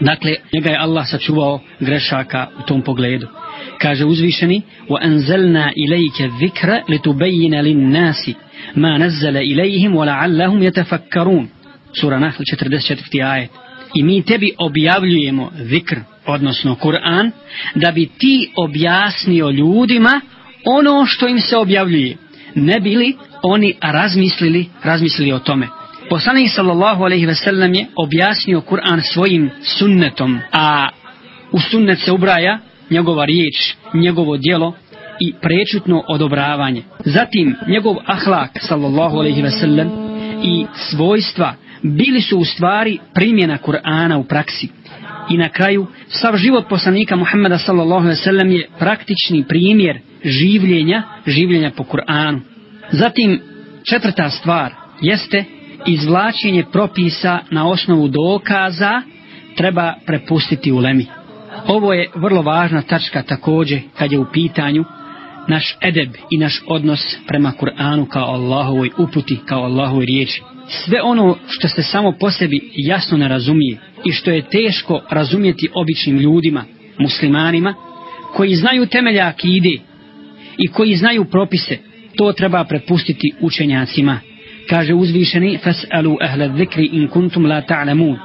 Dakle, 0.00 0.34
njega 0.54 0.70
je 0.70 0.78
Allah 0.78 1.08
sačuvao 1.08 1.60
grešaka 1.80 2.46
u 2.58 2.62
tom 2.62 2.82
pogledu. 2.82 3.28
Kaže 3.78 4.04
uzvišeni, 4.04 4.62
وَأَنزَلْنَا 4.88 5.72
إِلَيْكَ 5.76 6.20
الذِّكْرَ 6.20 6.82
لِتُبَيِّنَ 6.88 7.60
لِلنَّاسِ 7.60 8.30
مَا 8.76 8.98
نَزَّلَ 8.98 9.36
إِلَيْهِمْ 9.36 9.96
وَلَعَلَّهُمْ 9.96 10.62
يَتَفَكَّرُونَ 10.62 11.48
Sura 12.00 12.18
Nahl 12.18 12.42
44. 12.44 13.22
ajet. 13.22 13.50
I 13.94 14.02
mi 14.02 14.22
tebi 14.22 14.52
objavljujemo 14.58 15.50
zikr, 15.54 15.96
odnosno 16.29 16.75
Kur'an, 16.75 17.31
da 17.75 17.91
bi 17.91 18.09
ti 18.17 18.51
objasnio 18.55 19.49
ljudima 19.49 20.21
ono 20.65 21.05
što 21.05 21.27
im 21.27 21.39
se 21.39 21.57
objavljuje. 21.57 22.17
Ne 22.55 22.79
bili 22.79 23.17
oni 23.43 23.73
razmislili, 23.81 24.69
razmislili 24.83 25.33
o 25.33 25.39
tome. 25.39 25.67
Poslanik 26.09 26.51
sallallahu 26.55 27.03
alejhi 27.03 27.25
ve 27.25 27.35
sellem 27.35 27.73
je 27.73 27.85
objasnio 27.95 28.61
Kur'an 28.61 29.01
svojim 29.01 29.49
sunnetom, 29.63 30.39
a 30.51 30.89
u 31.51 31.59
sunnet 31.59 31.99
se 31.99 32.11
ubraja 32.11 32.59
njegova 32.89 33.25
riječ, 33.25 33.73
njegovo 33.93 34.37
djelo 34.37 34.73
i 35.19 35.33
prečutno 35.41 36.03
odobravanje. 36.07 36.83
Zatim 37.05 37.55
njegov 37.67 37.95
ahlak 38.05 38.49
sallallahu 38.61 39.17
alejhi 39.17 39.41
ve 39.41 39.51
sellem 39.51 39.89
i 40.43 40.65
svojstva 40.89 41.53
bili 41.83 42.21
su 42.21 42.37
u 42.37 42.45
stvari 42.45 42.99
primjena 43.13 43.57
Kur'ana 43.57 44.15
u 44.17 44.23
praksi. 44.23 44.69
I 45.29 45.37
na 45.37 45.49
kraju, 45.49 45.87
sav 46.07 46.37
život 46.37 46.69
poslanika 46.69 47.15
Muhammeda 47.15 47.57
sallallahu 47.57 48.01
alejhi 48.01 48.19
ve 48.19 48.23
sellem 48.23 48.51
je 48.51 48.67
praktični 48.79 49.43
primjer 49.47 49.99
življenja, 50.23 51.03
življenja 51.27 51.71
po 51.77 51.83
Kur'anu. 51.83 52.41
Zatim, 52.91 53.39
četvrta 53.89 54.29
stvar 54.29 54.73
jeste 55.01 55.43
izvlačenje 55.85 56.65
propisa 56.71 57.39
na 57.51 57.67
osnovu 57.67 58.07
dokaza 58.07 59.01
treba 59.55 59.93
prepustiti 60.05 60.71
ulemi. 60.71 61.05
Ovo 61.67 61.93
je 61.93 62.09
vrlo 62.15 62.41
važna 62.41 62.81
tačka 62.81 63.23
također 63.23 63.79
kad 63.97 64.11
je 64.11 64.19
u 64.19 64.25
pitanju 64.33 64.85
naš 65.47 65.77
edeb 65.81 66.09
i 66.29 66.37
naš 66.37 66.61
odnos 66.67 67.17
prema 67.27 67.53
Kur'anu 67.59 68.07
kao 68.07 68.25
Allahovoj 68.25 68.89
uputi, 68.97 69.39
kao 69.45 69.63
Allahovoj 69.63 70.05
riječi. 70.05 70.41
Sve 70.69 71.01
ono 71.01 71.37
što 71.47 71.67
se 71.67 71.83
samo 71.83 72.11
po 72.11 72.31
sebi 72.31 72.61
jasno 72.75 73.17
ne 73.17 73.27
razumije 73.27 73.77
i 74.05 74.11
što 74.11 74.31
je 74.31 74.49
teško 74.49 75.01
razumjeti 75.09 75.69
običnim 75.73 76.17
ljudima, 76.17 76.63
muslimanima, 76.99 77.75
koji 78.33 78.55
znaju 78.55 78.85
temelja 78.85 79.27
akide 79.27 79.77
i 80.57 80.67
koji 80.67 80.95
znaju 80.95 81.25
propise, 81.25 81.77
to 82.15 82.33
treba 82.33 82.63
prepustiti 82.63 83.33
učenjacima. 83.41 84.19
Kaže 84.69 84.93
uzvišeni, 84.93 85.59
fas'alu 85.65 86.15
أَهْلَ 86.21 86.55
dhikri 86.55 86.89
in 86.93 87.07
kuntum 87.07 87.45
la 87.45 87.61
ta'lamun. 87.61 88.17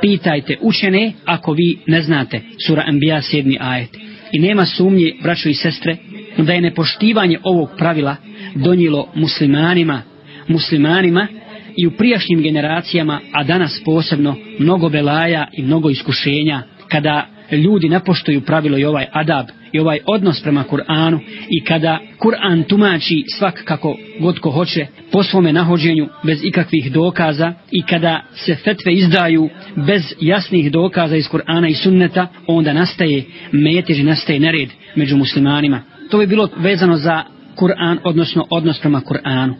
Pitajte 0.00 0.56
učene 0.60 1.12
ako 1.24 1.52
vi 1.52 1.78
ne 1.86 2.02
znate. 2.02 2.40
Sura 2.66 2.84
Anbiya 2.88 3.20
7. 3.32 3.56
ajet. 3.60 3.90
I 4.32 4.38
nema 4.38 4.66
sumnje, 4.66 5.12
braćo 5.22 5.48
i 5.48 5.54
sestre, 5.54 5.96
da 6.38 6.52
je 6.52 6.60
nepoštivanje 6.60 7.38
ovog 7.42 7.70
pravila 7.78 8.16
donijelo 8.54 9.08
muslimanima, 9.14 10.02
muslimanima 10.48 11.26
i 11.76 11.86
u 11.86 11.90
prijašnjim 11.90 12.42
generacijama, 12.42 13.20
a 13.32 13.44
danas 13.44 13.82
posebno, 13.84 14.36
mnogo 14.58 14.88
belaja 14.88 15.46
i 15.52 15.62
mnogo 15.62 15.90
iskušenja, 15.90 16.62
kada 16.88 17.26
ljudi 17.52 17.88
ne 17.88 18.00
poštuju 18.04 18.40
pravilo 18.40 18.78
i 18.78 18.84
ovaj 18.84 19.06
adab 19.12 19.46
i 19.72 19.78
ovaj 19.78 19.98
odnos 20.06 20.42
prema 20.42 20.64
Kur'anu 20.70 21.18
i 21.48 21.64
kada 21.64 21.98
Kur'an 22.18 22.64
tumači 22.68 23.24
svak 23.38 23.64
kako 23.64 23.96
god 24.20 24.38
ko 24.38 24.50
hoće 24.50 24.86
po 25.12 25.22
svome 25.22 25.52
nahođenju 25.52 26.08
bez 26.22 26.44
ikakvih 26.44 26.92
dokaza 26.92 27.52
i 27.70 27.82
kada 27.82 28.22
se 28.34 28.54
fetve 28.54 28.94
izdaju 28.94 29.48
bez 29.76 30.14
jasnih 30.20 30.72
dokaza 30.72 31.16
iz 31.16 31.28
Kur'ana 31.28 31.70
i 31.70 31.74
sunneta 31.74 32.26
onda 32.46 32.72
nastaje 32.72 33.24
metež 33.52 33.98
i 33.98 34.04
nastaje 34.04 34.40
nered 34.40 34.68
među 34.96 35.16
muslimanima. 35.16 35.82
To 36.10 36.18
bi 36.18 36.26
bilo 36.26 36.48
vezano 36.56 36.96
za 36.96 37.22
Kur'an, 37.56 37.98
odnosno 38.04 38.46
odnos 38.50 38.80
prema 38.80 39.00
Kur'anu. 39.00 39.54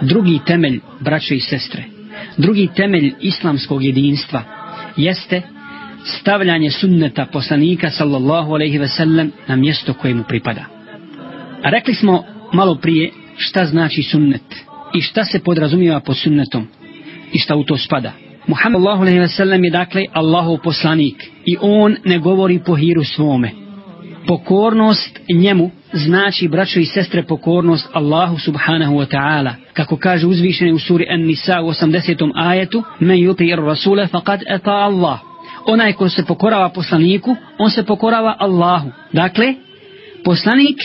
Drugi 0.00 0.40
temelj, 0.46 0.80
braće 1.00 1.36
i 1.36 1.40
sestre, 1.40 1.84
drugi 2.36 2.68
temelj 2.76 3.14
islamskog 3.20 3.84
jedinstva 3.84 4.42
jeste 4.96 5.42
stavljanje 6.04 6.70
sunneta 6.70 7.26
poslanika 7.32 7.90
sallallahu 7.90 8.54
alaihi 8.54 8.78
ve 8.78 8.88
sellem 8.88 9.32
na 9.46 9.56
mjesto 9.56 9.94
koje 9.94 10.14
mu 10.14 10.22
pripada. 10.22 10.64
A 11.62 11.70
rekli 11.70 11.94
smo 11.94 12.24
malo 12.52 12.74
prije 12.74 13.10
šta 13.36 13.64
znači 13.64 14.02
sunnet 14.02 14.42
i 14.94 15.00
šta 15.00 15.24
se 15.24 15.38
podrazumijeva 15.38 16.00
pod 16.00 16.16
sunnetom 16.16 16.66
i 17.32 17.38
šta 17.38 17.56
u 17.56 17.64
to 17.64 17.78
spada. 17.78 18.12
Muhammed 18.46 18.78
sallallahu 18.78 19.02
alaihi 19.02 19.18
ve 19.18 19.28
sellem 19.28 19.64
je 19.64 19.70
dakle 19.70 20.04
Allahov 20.12 20.58
poslanik 20.58 21.24
i 21.44 21.56
on 21.60 21.96
ne 22.04 22.18
govori 22.18 22.60
po 22.66 22.74
hiru 22.74 23.04
svome. 23.04 23.65
Pokornost 24.26 25.20
njemu 25.34 25.70
znači, 25.92 26.48
braćo 26.48 26.80
i 26.80 26.86
sestre, 26.86 27.22
pokornost 27.22 27.88
Allahu 27.92 28.38
subhanahu 28.38 28.94
wa 28.94 29.06
ta'ala. 29.16 29.54
Kako 29.72 29.96
kaže 29.96 30.26
uzvišeni 30.26 30.72
u 30.72 30.78
suri 30.78 31.06
An-Nisa 31.10 31.62
u 31.62 31.68
80. 31.68 32.32
ajetu, 32.34 32.82
men 33.00 33.18
yuti 33.18 33.52
ir 33.52 33.58
rasule 33.58 34.06
faqad 34.06 34.42
eta 34.46 34.70
Allah 34.70 35.18
onaj 35.66 35.92
ko 35.92 36.08
se 36.08 36.24
pokorava 36.24 36.68
poslaniku, 36.68 37.36
on 37.58 37.70
se 37.70 37.82
pokorava 37.82 38.36
Allahu. 38.38 38.90
Dakle, 39.12 39.54
poslanik 40.24 40.76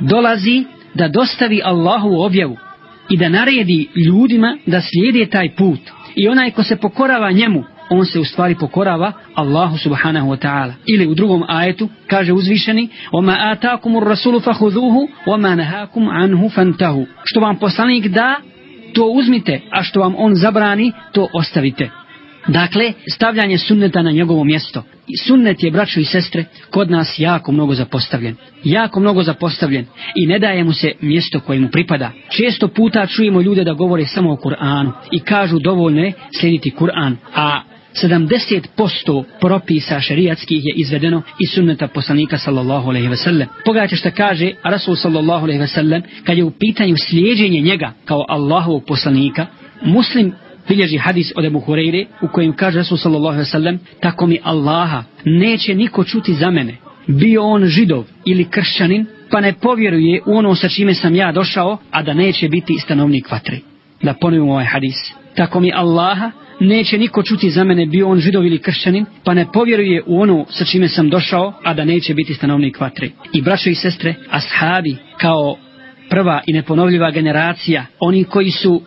dolazi 0.00 0.64
da 0.94 1.08
dostavi 1.08 1.60
Allahu 1.64 2.14
objavu 2.14 2.56
i 3.10 3.16
da 3.16 3.28
naredi 3.28 3.88
ljudima 4.06 4.58
da 4.66 4.80
slijede 4.80 5.30
taj 5.30 5.54
put. 5.54 5.80
I 6.16 6.28
onaj 6.28 6.50
ko 6.50 6.62
se 6.62 6.76
pokorava 6.76 7.32
njemu, 7.32 7.64
on 7.89 8.05
se 8.05 8.19
u 8.19 8.25
stvari 8.25 8.55
pokorava 8.55 9.11
Allahu 9.35 9.77
subhanahu 9.77 10.29
wa 10.29 10.37
ta'ala. 10.37 10.73
Ili 10.85 11.07
u 11.07 11.15
drugom 11.15 11.43
ajetu 11.47 11.89
kaže 12.07 12.33
uzvišeni 12.33 12.89
وَمَا 13.13 13.51
آتَاكُمُ 13.51 13.97
الرَّسُولُ 13.97 14.41
فَخُذُوهُ 14.41 15.07
وَمَا 15.27 15.55
نَهَاكُمْ 15.55 16.09
عَنْهُ 16.09 16.49
فَانْتَهُ 16.49 17.05
Što 17.23 17.39
vam 17.39 17.55
poslanik 17.55 18.07
da, 18.07 18.35
to 18.93 19.03
uzmite, 19.05 19.61
a 19.71 19.83
što 19.83 19.99
vam 19.99 20.15
on 20.17 20.35
zabrani, 20.35 20.91
to 21.11 21.27
ostavite. 21.33 21.89
Dakle, 22.47 22.93
stavljanje 23.13 23.57
sunneta 23.57 24.01
na 24.01 24.11
njegovo 24.11 24.43
mjesto. 24.43 24.83
Sunnet 25.27 25.63
je, 25.63 25.71
braćo 25.71 25.99
i 25.99 26.05
sestre, 26.05 26.45
kod 26.69 26.91
nas 26.91 27.15
jako 27.17 27.51
mnogo 27.51 27.73
zapostavljen. 27.73 28.35
Jako 28.63 28.99
mnogo 28.99 29.23
zapostavljen 29.23 29.85
i 30.15 30.27
ne 30.27 30.39
daje 30.39 30.63
mu 30.63 30.73
se 30.73 30.91
mjesto 31.01 31.39
koje 31.39 31.59
mu 31.59 31.67
pripada. 31.67 32.11
Često 32.29 32.67
puta 32.67 33.05
čujemo 33.05 33.41
ljude 33.41 33.63
da 33.63 33.73
govore 33.73 34.05
samo 34.05 34.31
o 34.31 34.35
Kur'anu 34.35 34.91
i 35.11 35.19
kažu 35.19 35.59
dovoljno 35.59 36.01
je 36.01 36.13
slijediti 36.39 36.71
Kur'an, 36.79 37.15
a 37.35 37.61
70% 37.94 39.24
propisa 39.40 40.00
šerijatskih 40.00 40.64
je 40.64 40.74
izvedeno 40.76 41.22
iz 41.38 41.54
sunneta 41.54 41.88
poslanika 41.88 42.38
sallallahu 42.38 42.88
alejhi 42.88 43.08
ve 43.08 43.16
sellem. 43.16 43.48
Pogledajte 43.64 43.96
šta 43.96 44.10
kaže 44.10 44.52
Rasul 44.64 44.96
sallallahu 44.96 45.44
alejhi 45.44 45.60
ve 45.60 45.66
sellem 45.66 46.02
kad 46.24 46.38
je 46.38 46.44
u 46.44 46.50
pitanju 46.50 46.94
slijedeње 46.96 47.62
njega 47.62 47.92
kao 48.04 48.24
Allahovog 48.28 48.84
poslanika, 48.86 49.46
muslim 49.82 50.32
bilježi 50.68 50.96
hadis 50.96 51.32
od 51.36 51.44
Ebu 51.44 51.60
Hureyre 51.60 52.06
u 52.22 52.28
kojem 52.28 52.52
kaže 52.52 52.78
Rasul 52.78 52.98
sallallahu 52.98 53.34
alejhi 53.34 53.48
ve 53.48 53.52
sellem 53.52 53.80
tako 54.00 54.26
mi 54.26 54.40
Allaha 54.42 55.04
neće 55.24 55.74
niko 55.74 56.04
čuti 56.04 56.34
za 56.34 56.50
mene. 56.50 56.76
Bio 57.06 57.42
on 57.42 57.64
židov 57.64 58.04
ili 58.24 58.44
kršćanin 58.44 59.06
pa 59.30 59.40
ne 59.40 59.52
povjeruje 59.52 60.20
u 60.26 60.36
ono 60.36 60.54
sa 60.54 60.68
čime 60.68 60.94
sam 60.94 61.14
ja 61.14 61.32
došao 61.32 61.78
a 61.90 62.02
da 62.02 62.14
neće 62.14 62.48
biti 62.48 62.78
stanovnik 62.78 63.30
vatre. 63.30 63.58
Da 64.02 64.14
ponovimo 64.14 64.52
ovaj 64.52 64.64
hadis. 64.64 64.96
Tako 65.34 65.60
mi 65.60 65.72
Allaha 65.74 66.30
neće 66.60 66.98
niko 66.98 67.22
čuti 67.22 67.50
za 67.50 67.64
mene 67.64 67.86
bio 67.86 68.08
on 68.08 68.20
židov 68.20 68.46
ili 68.46 68.58
kršćanin 68.58 69.06
pa 69.24 69.34
ne 69.34 69.46
povjeruje 69.52 70.02
u 70.06 70.20
ono 70.20 70.46
sa 70.48 70.64
čime 70.64 70.88
sam 70.88 71.10
došao 71.10 71.52
a 71.64 71.74
da 71.74 71.84
neće 71.84 72.14
biti 72.14 72.34
stanovnik 72.34 72.80
vatre. 72.80 73.10
I 73.32 73.42
braćo 73.42 73.70
i 73.70 73.74
sestre 73.74 74.14
ashabi 74.30 74.96
kao 75.20 75.56
prva 76.10 76.40
i 76.46 76.52
neponovljiva 76.52 77.10
generacija 77.10 77.86
oni 78.00 78.24
koji 78.24 78.50
su 78.50 78.82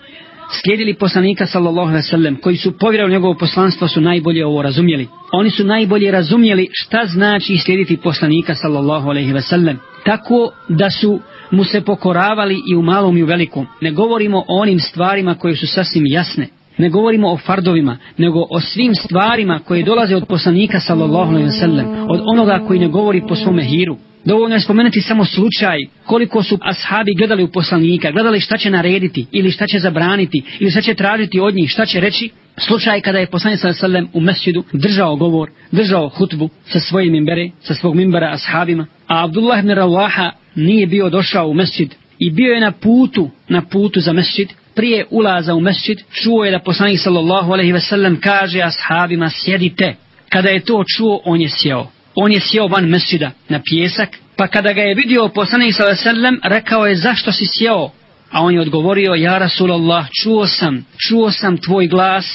slijedili 0.62 0.94
poslanika 0.94 1.46
sallallahu 1.46 1.90
alejhi 1.90 2.06
ve 2.06 2.10
sellem 2.10 2.36
koji 2.36 2.58
su 2.58 2.78
povjerovali 2.78 3.12
u 3.12 3.16
njegovo 3.16 3.34
poslanstvo 3.34 3.88
su 3.88 4.02
najbolje 4.02 4.46
ovo 4.46 4.62
razumjeli. 4.62 5.08
Oni 5.32 5.50
su 5.50 5.64
najbolje 5.64 6.12
razumjeli 6.12 6.68
šta 6.72 7.06
znači 7.06 7.58
slijediti 7.58 7.98
poslanika 7.98 8.56
sallallahu 8.56 9.10
alejhi 9.10 9.34
ve 9.34 9.42
sellem 9.42 9.80
tako 10.06 10.52
da 10.70 10.90
su 10.90 11.20
mu 11.52 11.64
se 11.64 11.82
pokoravali 11.82 12.62
i 12.72 12.76
u 12.76 12.82
malom 12.82 13.18
i 13.18 13.24
u 13.24 13.26
velikom. 13.26 13.68
Ne 13.82 13.92
govorimo 13.92 14.38
o 14.38 14.62
onim 14.62 14.80
stvarima 14.80 15.36
koje 15.36 15.56
su 15.56 15.68
sasvim 15.68 16.04
jasne 16.06 16.48
ne 16.78 16.90
govorimo 16.90 17.32
o 17.32 17.38
fardovima, 17.38 17.98
nego 18.18 18.48
o 18.50 18.60
svim 18.60 18.96
stvarima 18.96 19.60
koje 19.60 19.84
dolaze 19.84 20.16
od 20.16 20.26
poslanika 20.28 20.80
sallallahu 20.80 21.32
alejhi 21.32 21.48
ve 21.48 21.60
sellem, 21.60 21.88
od 22.10 22.22
onoga 22.34 22.60
koji 22.68 22.80
ne 22.80 22.88
govori 22.88 23.22
po 23.28 23.36
svome 23.36 23.64
hiru. 23.64 23.98
Dovoljno 24.26 24.56
je 24.56 24.62
spomenuti 24.62 25.02
samo 25.02 25.26
slučaj 25.26 25.78
koliko 26.06 26.44
su 26.44 26.58
ashabi 26.62 27.14
gledali 27.18 27.44
u 27.44 27.52
poslanika, 27.52 28.12
gledali 28.12 28.40
šta 28.40 28.58
će 28.58 28.70
narediti 28.70 29.26
ili 29.32 29.52
šta 29.52 29.68
će 29.68 29.80
zabraniti 29.80 30.44
ili 30.60 30.72
šta 30.72 30.82
će 30.82 30.94
tražiti 30.94 31.40
od 31.40 31.56
njih, 31.56 31.70
šta 31.70 31.86
će 31.86 32.00
reći. 32.00 32.30
Slučaj 32.58 33.02
kada 33.02 33.20
je 33.20 33.28
poslanik 33.28 33.60
sallallahu 33.60 33.86
alejhi 33.86 33.94
ve 33.94 34.10
sellem 34.10 34.24
u 34.24 34.26
mesdžidu 34.26 34.64
držao 34.74 35.16
govor, 35.16 35.50
držao 35.72 36.10
hutbu 36.10 36.50
sa 36.66 36.80
svojim 36.80 37.12
mimbere, 37.12 37.50
sa 37.62 37.74
svog 37.74 37.96
mimbera 37.96 38.32
ashabima, 38.32 38.86
a 39.08 39.24
Abdullah 39.24 39.60
ibn 39.60 39.70
Rawaha 39.70 40.32
nije 40.56 40.88
bio 40.88 41.10
došao 41.10 41.48
u 41.48 41.54
mesdžid 41.54 41.96
i 42.20 42.32
bio 42.32 42.54
je 42.54 42.62
na 42.62 42.72
putu, 42.72 43.30
na 43.50 43.62
putu 43.62 44.00
za 44.00 44.14
mesdžid 44.14 44.50
prije 44.76 45.06
ulaza 45.10 45.56
u 45.56 45.60
mesčid, 45.60 46.00
čuo 46.12 46.46
je 46.46 46.52
da 46.52 46.60
poslanik 46.60 47.00
sallallahu 47.00 47.54
alaihi 47.54 47.72
ve 47.72 47.80
sellem 47.80 48.20
kaže 48.22 48.62
ashabima 48.62 49.30
sjedite. 49.30 49.96
Kada 50.30 50.50
je 50.50 50.60
to 50.60 50.84
čuo, 50.98 51.22
on 51.26 51.42
je 51.42 51.50
sjeo. 51.50 51.88
On 52.16 52.32
je 52.32 52.40
sjeo 52.40 52.68
van 52.68 52.90
mesčida 52.90 53.32
na 53.50 53.60
pjesak, 53.70 54.10
pa 54.36 54.48
kada 54.48 54.74
ga 54.74 54.82
je 54.82 54.96
vidio 54.96 55.28
poslanik 55.28 55.76
sallallahu 55.76 56.02
alaihi 56.02 56.10
ve 56.10 56.22
sellem, 56.22 56.40
rekao 56.44 56.86
je 56.86 56.96
zašto 56.96 57.32
si 57.32 57.46
sjeo? 57.46 57.90
A 58.32 58.42
on 58.42 58.54
je 58.54 58.62
odgovorio, 58.62 59.14
ja 59.14 59.38
Rasulallah, 59.38 60.08
čuo 60.22 60.48
sam, 60.48 60.86
čuo 61.08 61.32
sam 61.32 61.58
tvoj 61.58 61.88
glas, 61.88 62.26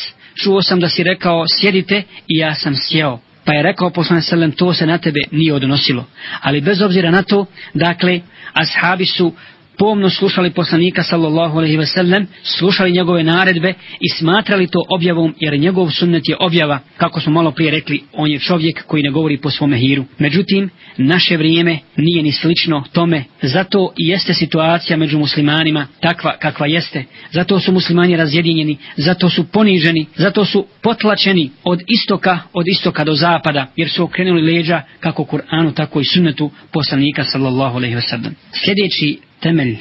čuo 0.43 0.63
sam 0.63 0.81
da 0.81 0.89
si 0.89 1.03
rekao 1.03 1.45
sjedite 1.61 2.03
i 2.27 2.39
ja 2.39 2.55
sam 2.55 2.75
sjeo. 2.77 3.19
Pa 3.45 3.55
je 3.55 3.63
rekao 3.63 3.91
poslanik 3.91 4.25
sallam, 4.25 4.53
to 4.53 4.75
se 4.75 4.87
na 4.87 4.99
tebe 4.99 5.21
nije 5.31 5.55
odnosilo. 5.55 6.05
Ali 6.41 6.61
bez 6.61 6.83
obzira 6.83 7.11
na 7.11 7.23
to, 7.23 7.47
dakle, 7.75 8.21
ashabi 8.53 9.07
su 9.07 9.33
pomno 9.79 10.11
slušali 10.11 10.51
poslanika 10.51 11.03
sallallahu 11.03 11.59
alejhi 11.59 11.77
ve 11.77 11.87
sellem, 11.87 12.27
slušali 12.43 12.93
njegove 12.93 13.25
naredbe 13.25 13.75
i 14.01 14.09
smatrali 14.19 14.67
to 14.67 14.79
objavom 14.89 15.35
jer 15.41 15.59
njegov 15.59 15.91
sunnet 15.91 16.29
je 16.29 16.37
objava, 16.41 16.79
kako 16.97 17.21
smo 17.21 17.33
malo 17.33 17.51
prije 17.51 17.71
rekli, 17.71 18.03
on 18.13 18.31
je 18.31 18.39
čovjek 18.39 18.87
koji 18.87 19.03
ne 19.03 19.11
govori 19.11 19.41
po 19.41 19.51
svome 19.51 19.77
hiru. 19.77 20.05
Međutim, 20.19 20.71
naše 20.97 21.37
vrijeme 21.37 21.79
nije 21.97 22.23
ni 22.23 22.33
slično 22.33 22.85
tome, 22.93 23.25
zato 23.43 23.93
i 23.99 24.09
jeste 24.09 24.35
situacija 24.35 24.97
među 24.97 25.19
muslimanima 25.19 25.87
takva 26.01 26.37
kakva 26.39 26.67
jeste. 26.67 27.05
Zato 27.33 27.61
su 27.61 27.73
muslimani 27.73 28.17
razjedinjeni, 28.17 28.77
zato 28.97 29.31
su 29.31 29.45
poniženi, 29.45 30.07
zato 30.17 30.45
su 30.45 30.67
potlačeni 30.83 31.51
od 31.65 31.83
istoka, 31.87 32.39
od 32.53 32.65
istoka 32.69 33.05
do 33.05 33.15
zapada, 33.15 33.67
jer 33.77 33.91
su 33.91 34.05
okrenuli 34.05 34.43
leđa 34.43 34.83
kako 35.01 35.25
Kur'anu, 35.25 35.75
tako 35.75 36.01
i 36.01 36.05
sunnetu 36.05 36.51
poslanika 36.73 37.25
sallallahu 37.25 37.77
alejhi 37.77 37.95
ve 37.95 38.03
sellem. 38.03 38.35
Sljedeći 38.53 39.28
temelj 39.41 39.77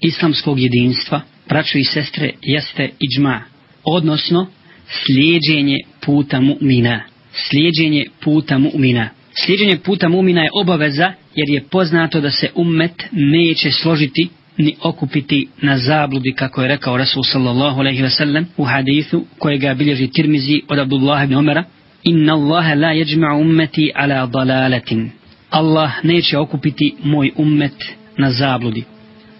islamskog 0.00 0.60
jedinstva, 0.60 1.20
braćo 1.48 1.78
i 1.78 1.84
sestre, 1.84 2.30
jeste 2.42 2.90
iđma, 3.00 3.42
odnosno 3.84 4.46
slijedženje 4.86 5.76
puta 6.04 6.40
mu'mina. 6.40 7.00
Slijedženje 7.32 8.04
puta 8.24 8.58
mu'mina. 8.58 9.08
Slijedženje 9.44 9.78
puta 9.84 10.08
mu'mina 10.08 10.42
je 10.42 10.50
obaveza 10.52 11.12
jer 11.34 11.48
je 11.48 11.68
poznato 11.70 12.20
da 12.20 12.30
se 12.30 12.50
ummet 12.54 13.06
neće 13.12 13.70
složiti 13.70 14.28
ni 14.58 14.74
okupiti 14.82 15.48
na 15.62 15.78
zabludi 15.78 16.32
kako 16.32 16.62
je 16.62 16.68
rekao 16.68 16.96
Rasul 16.96 17.22
sallallahu 17.22 17.80
alaihi 17.80 18.02
ve 18.02 18.10
sellem 18.10 18.46
u 18.56 18.64
hadithu 18.64 19.24
kojega 19.38 19.74
bilježi 19.74 20.10
Tirmizi 20.10 20.60
od 20.68 20.78
Abdullah 20.78 21.24
ibn 21.24 21.34
Umara 21.34 21.64
Inna 22.02 22.34
Allahe 22.34 22.74
la 22.74 22.90
jeđma 22.92 23.34
ummeti 23.34 23.90
ala 23.94 24.26
dalaletin 24.26 25.10
Allah 25.50 25.92
neće 26.04 26.38
okupiti 26.38 26.94
moj 27.02 27.30
ummet 27.36 27.74
na 28.18 28.30
zabludi 28.30 28.84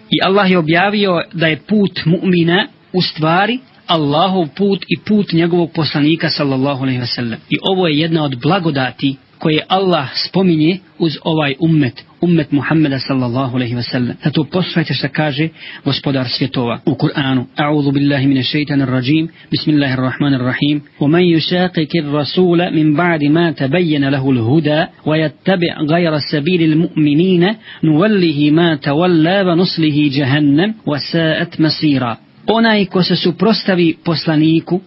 I 0.09 0.17
Allah 0.25 0.51
je 0.51 0.57
objavio 0.57 1.23
da 1.33 1.47
je 1.47 1.61
put 1.67 1.99
mu'mina 2.05 2.67
u 2.93 3.01
stvari 3.01 3.59
Allahov 3.87 4.47
put 4.55 4.85
i 4.87 4.99
put 5.07 5.33
njegovog 5.33 5.71
poslanika 5.71 6.29
sallallahu 6.29 6.83
alaihi 6.83 6.99
wa 6.99 7.15
sallam. 7.15 7.39
I 7.49 7.55
ovo 7.61 7.87
je 7.87 7.99
jedna 7.99 8.23
od 8.23 8.41
blagodati 8.41 9.15
koje 9.39 9.65
Allah 9.67 10.07
spominje 10.27 10.79
uz 10.99 11.17
ovaj 11.23 11.55
ummet, 11.59 12.03
ummet 12.20 12.52
Muhammeda 12.52 12.98
sallallahu 12.98 13.56
alaihi 13.56 13.74
wa 13.74 13.82
sallam. 13.82 14.16
Zato 14.24 14.44
poslušajte 14.44 14.94
što 14.94 15.08
kaže 15.08 15.48
gospodar 15.84 16.28
svjetova 16.28 16.80
u 16.86 16.94
Kur'anu. 16.94 17.44
A'udhu 17.56 17.92
billahi 17.92 18.26
mine 18.26 18.42
šeitana 18.42 18.84
rajim, 18.84 19.28
bismillahirrahmanirrahim. 19.50 20.80
ومن 21.00 21.22
يشاقق 21.22 21.88
الرسول 21.94 22.74
من 22.74 22.96
بعد 22.96 23.24
ما 23.24 23.52
تبين 23.52 24.08
له 24.08 24.30
الهدى 24.30 24.86
ويتبع 25.06 25.80
غير 25.90 26.18
سبيل 26.18 26.62
المؤمنين 26.62 27.54
نوله 27.84 28.50
ما 28.50 28.76
تولى 28.76 29.42
ونصله 29.42 30.10
جهنم 30.12 30.74
وساءت 30.86 31.60
مصيرا 31.60 32.16
onaj 32.46 32.86
ko 32.86 33.02
se 33.02 33.16
suprostavi 33.16 33.96
poslaniku, 34.04 34.80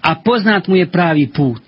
a 0.00 0.14
poznat 0.14 0.68
mu 0.68 0.76
je 0.76 0.86
pravi 0.86 1.26
put. 1.26 1.62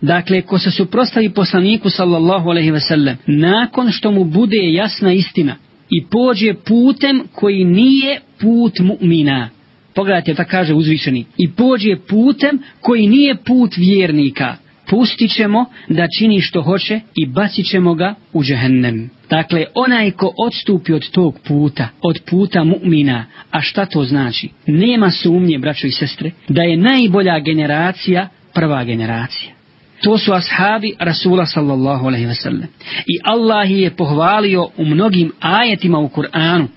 Dakle, 0.00 0.42
ko 0.42 0.58
se 0.58 0.70
suprostavi 0.70 1.30
poslaniku 1.30 1.90
sallallahu 1.90 2.50
alaihi 2.50 2.70
ve 2.70 2.80
sellem, 2.80 3.16
nakon 3.26 3.90
što 3.90 4.10
mu 4.10 4.24
bude 4.24 4.72
jasna 4.72 5.12
istina 5.12 5.56
i 5.90 6.06
pođe 6.06 6.54
putem 6.54 7.22
koji 7.32 7.64
nije 7.64 8.20
put 8.40 8.72
mu'mina, 8.80 9.48
pogledajte 9.94 10.34
da 10.34 10.44
kaže 10.44 10.74
uzvišeni, 10.74 11.24
i 11.38 11.50
pođe 11.50 11.96
putem 12.08 12.58
koji 12.80 13.06
nije 13.06 13.36
put 13.46 13.76
vjernika, 13.76 14.56
pustit 14.90 15.34
ćemo 15.34 15.64
da 15.88 16.06
čini 16.18 16.40
što 16.40 16.62
hoće 16.62 17.00
i 17.14 17.26
bacit 17.26 17.66
ćemo 17.66 17.94
ga 17.94 18.14
u 18.32 18.42
džehennem. 18.42 19.10
Dakle, 19.30 19.64
onaj 19.74 20.10
ko 20.10 20.32
odstupi 20.46 20.92
od 20.92 21.10
tog 21.10 21.38
puta, 21.48 21.88
od 22.02 22.20
puta 22.30 22.60
mu'mina, 22.60 23.22
a 23.50 23.60
šta 23.60 23.86
to 23.86 24.04
znači? 24.04 24.48
Nema 24.66 25.10
sumnje, 25.10 25.58
braćo 25.58 25.86
i 25.86 25.90
sestre, 25.90 26.30
da 26.48 26.62
je 26.62 26.76
najbolja 26.76 27.38
generacija 27.40 28.28
prva 28.54 28.84
generacija. 28.84 29.57
To 30.02 30.18
su 30.18 30.32
ashabi 30.32 30.94
Rasula 31.00 31.46
sallallahu 31.46 32.06
alaihi 32.06 32.26
ve 32.26 32.34
sellem. 32.34 32.68
I 33.06 33.20
Allah 33.24 33.70
je 33.70 33.90
pohvalio 33.90 34.68
u 34.76 34.84
mnogim 34.84 35.32
ajetima 35.40 35.98
u 35.98 36.08
Kur'anu, 36.08 36.68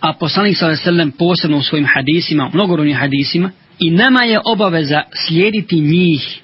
a 0.00 0.12
poslanik 0.12 0.56
sallallahu 0.56 0.80
alaihi 0.80 0.80
ve 0.80 0.92
sellem 0.92 1.10
posebno 1.10 1.56
u 1.58 1.62
svojim 1.62 1.86
hadisima, 1.94 2.50
mnogorovnim 2.54 2.96
hadisima, 2.96 3.50
i 3.78 3.90
nama 3.90 4.22
je 4.24 4.40
obaveza 4.44 5.02
slijediti 5.26 5.80
njih 5.80 6.40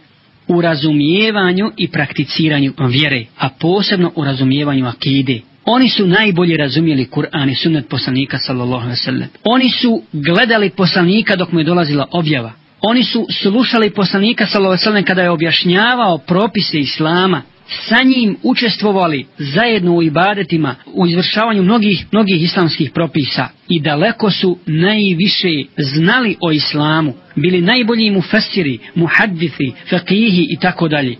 u 0.49 0.61
razumijevanju 0.61 1.73
i 1.77 1.89
prakticiranju 1.89 2.73
vjere, 2.89 3.25
a 3.39 3.49
posebno 3.49 4.13
u 4.15 4.25
razumijevanju 4.25 4.87
akide. 4.87 5.41
Oni 5.65 5.89
su 5.89 6.07
najbolje 6.07 6.57
razumijeli 6.57 7.05
Kur'an 7.05 7.51
i 7.51 7.55
sunnet 7.55 7.89
poslanika 7.89 8.39
sallallahu 8.39 8.83
alaihi 8.83 9.03
sellem. 9.03 9.29
Oni 9.45 9.71
su 9.71 10.03
gledali 10.13 10.71
poslanika 10.71 11.37
dok 11.37 11.53
mu 11.53 11.61
je 11.61 11.65
dolazila 11.65 12.07
objava. 12.11 12.53
Oni 12.89 13.05
su 13.05 13.27
slušali 13.43 13.91
poslanika 13.91 14.47
sallallahu 14.47 15.05
kada 15.07 15.23
je 15.23 15.31
objašnjavao 15.31 16.19
propise 16.19 16.79
Islama. 16.79 17.43
Sa 17.89 18.03
njim 18.03 18.37
učestvovali 18.43 19.27
zajedno 19.39 19.95
u 19.95 20.03
ibadetima, 20.03 20.75
u 20.95 21.07
izvršavanju 21.07 21.63
mnogih, 21.63 22.07
mnogih 22.13 22.43
islamskih 22.43 22.91
propisa. 22.91 23.49
I 23.69 23.81
daleko 23.81 24.31
su 24.31 24.59
najviše 24.67 25.49
znali 25.79 26.37
o 26.41 26.53
Islamu. 26.53 27.15
Bili 27.37 27.61
najbolji 27.61 28.11
mufassiri 28.11 28.79
muhaddisi 28.95 29.73
fakihi 29.91 30.47
i 30.51 30.57
tako 30.61 30.89
dalje. 30.89 31.17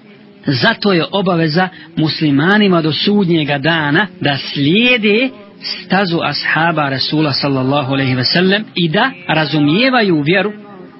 Zato 0.47 0.93
je 0.93 1.05
obaveza 1.13 1.69
muslimanima 1.97 2.83
do 2.83 2.93
sudnjega 2.93 3.59
dana 3.59 4.07
da 4.21 4.39
slijede 4.39 5.31
stazu 5.63 6.19
ashaba 6.23 6.89
Rasula 6.89 7.33
sallallahu 7.33 7.93
alaihi 7.93 8.15
ve 8.15 8.25
sellem 8.25 8.65
i 8.75 8.89
da 8.89 9.11
razumijevaju 9.29 10.21
vjeru 10.21 10.53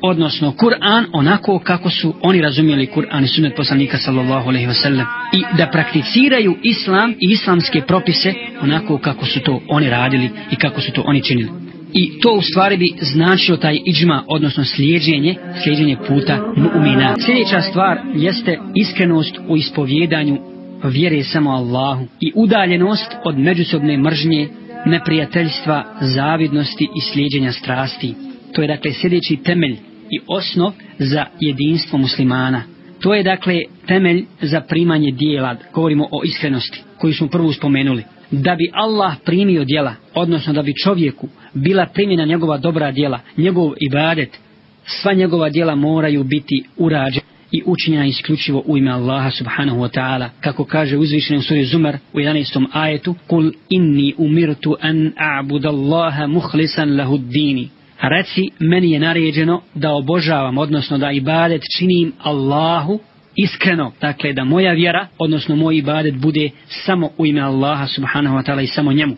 odnosno 0.03 0.53
Kur'an 0.53 1.05
onako 1.13 1.59
kako 1.59 1.91
su 1.91 2.15
oni 2.23 2.41
razumjeli 2.41 2.87
Kur'an 2.87 3.25
i 3.25 3.29
sunnet 3.29 3.57
poslanika 3.57 3.99
sallallahu 3.99 4.49
alaihi 4.49 4.67
ve 4.67 4.75
sellem 4.75 5.07
i 5.33 5.57
da 5.57 5.67
prakticiraju 5.67 6.57
islam 6.63 7.11
i 7.11 7.33
islamske 7.33 7.81
propise 7.81 8.35
onako 8.63 8.99
kako 8.99 9.27
su 9.27 9.41
to 9.41 9.61
oni 9.69 9.91
radili 9.91 10.31
i 10.51 10.57
kako 10.57 10.81
su 10.81 10.93
to 10.93 11.03
oni 11.07 11.23
činili. 11.23 11.51
I 11.93 12.21
to 12.21 12.33
u 12.33 12.43
stvari 12.43 12.77
bi 12.77 12.93
značilo 13.01 13.57
taj 13.57 13.79
iđma, 13.85 14.25
odnosno 14.29 14.65
slijedženje, 14.65 15.35
slijedženje 15.63 15.97
puta 16.09 16.53
mu'mina. 16.57 17.15
Sljedeća 17.27 17.61
stvar 17.61 17.99
jeste 18.15 18.59
iskrenost 18.75 19.39
u 19.49 19.57
ispovjedanju 19.57 20.39
vjere 20.85 21.23
samo 21.23 21.51
Allahu 21.51 22.07
i 22.21 22.33
udaljenost 22.35 23.13
od 23.25 23.39
međusobne 23.39 23.99
mržnje, 23.99 24.49
neprijateljstva, 24.87 25.85
zavidnosti 26.01 26.89
i 26.97 27.01
slijedženja 27.13 27.53
strasti. 27.53 28.15
To 28.57 28.63
je 28.63 28.69
dakle 28.69 28.93
sljedeći 28.93 29.37
temelj 29.37 29.77
i 30.11 30.21
osnov 30.27 30.73
za 30.99 31.25
jedinstvo 31.41 31.99
muslimana. 31.99 32.63
To 33.01 33.15
je 33.15 33.23
dakle 33.23 33.63
temelj 33.87 34.25
za 34.43 34.61
primanje 34.61 35.11
dijela, 35.11 35.57
govorimo 35.75 36.05
o 36.05 36.25
iskrenosti, 36.25 36.83
koju 36.99 37.15
smo 37.15 37.29
prvo 37.29 37.53
spomenuli 37.53 38.03
da 38.31 38.55
bi 38.55 38.71
Allah 38.73 39.15
primio 39.25 39.65
djela, 39.65 39.95
odnosno 40.15 40.53
da 40.53 40.63
bi 40.63 40.75
čovjeku 40.85 41.29
bila 41.55 41.87
primjena 41.87 42.25
njegova 42.25 42.59
dobra 42.59 42.93
djela, 42.93 43.21
njegov 43.37 43.73
ibadet, 43.81 44.39
sva 44.85 45.13
njegova 45.13 45.51
djela 45.51 45.75
moraju 45.75 46.25
biti 46.25 46.65
urađena 46.77 47.27
i 47.53 47.63
učinjena 47.67 48.07
isključivo 48.07 48.63
u 48.67 48.79
ime 48.79 48.91
Allaha 48.91 49.31
subhanahu 49.31 49.81
wa 49.81 49.99
ta'ala. 49.99 50.29
Kako 50.41 50.65
kaže 50.65 50.97
uzvišenim 50.97 51.43
suri 51.43 51.65
Zumar 51.65 51.99
u 52.13 52.19
11. 52.19 52.67
ajetu, 52.73 53.15
Kul 53.27 53.53
inni 53.69 54.15
umirtu 54.19 54.77
an 54.81 55.13
a'budallaha 55.17 56.27
muhlisan 56.27 56.97
lahu 56.97 57.19
dini. 57.19 57.69
Reci, 58.01 58.43
meni 58.59 58.91
je 58.91 59.01
naređeno 59.01 59.63
da 59.75 59.93
obožavam, 59.93 60.59
odnosno 60.59 60.99
da 60.99 61.11
ibadet 61.11 61.63
činim 61.79 62.13
Allahu 62.23 63.01
iskreno, 63.37 63.93
dakle 64.01 64.33
da 64.33 64.45
moja 64.45 64.73
vjera, 64.73 65.07
odnosno 65.19 65.57
moj 65.57 65.77
ibadet 65.77 66.17
bude 66.17 66.51
samo 66.69 67.11
u 67.19 67.27
ime 67.27 67.41
Allaha 67.41 67.87
subhanahu 67.87 68.37
wa 68.37 68.45
ta'ala 68.47 68.63
i 68.63 68.67
samo 68.67 68.93
njemu. 68.93 69.17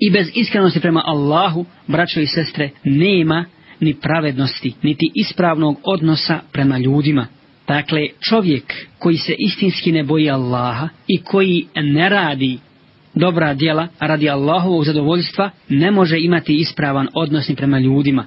I 0.00 0.10
bez 0.10 0.30
iskrenosti 0.34 0.80
prema 0.80 1.02
Allahu, 1.06 1.64
braćo 1.86 2.20
i 2.20 2.26
sestre, 2.26 2.70
nema 2.84 3.44
ni 3.80 3.94
pravednosti, 3.94 4.74
niti 4.82 5.10
ispravnog 5.14 5.80
odnosa 5.84 6.40
prema 6.52 6.78
ljudima. 6.78 7.26
Dakle, 7.68 8.06
čovjek 8.28 8.74
koji 8.98 9.16
se 9.16 9.34
istinski 9.38 9.92
ne 9.92 10.02
boji 10.02 10.30
Allaha 10.30 10.88
i 11.06 11.22
koji 11.22 11.66
ne 11.74 12.08
radi 12.08 12.58
dobra 13.15 13.53
djela 13.53 13.87
radi 13.99 14.29
Allahovog 14.29 14.85
zadovoljstva, 14.85 15.49
ne 15.69 15.91
može 15.91 16.19
imati 16.19 16.55
ispravan 16.55 17.07
odnos 17.13 17.49
ni 17.49 17.55
prema 17.55 17.79
ljudima. 17.79 18.25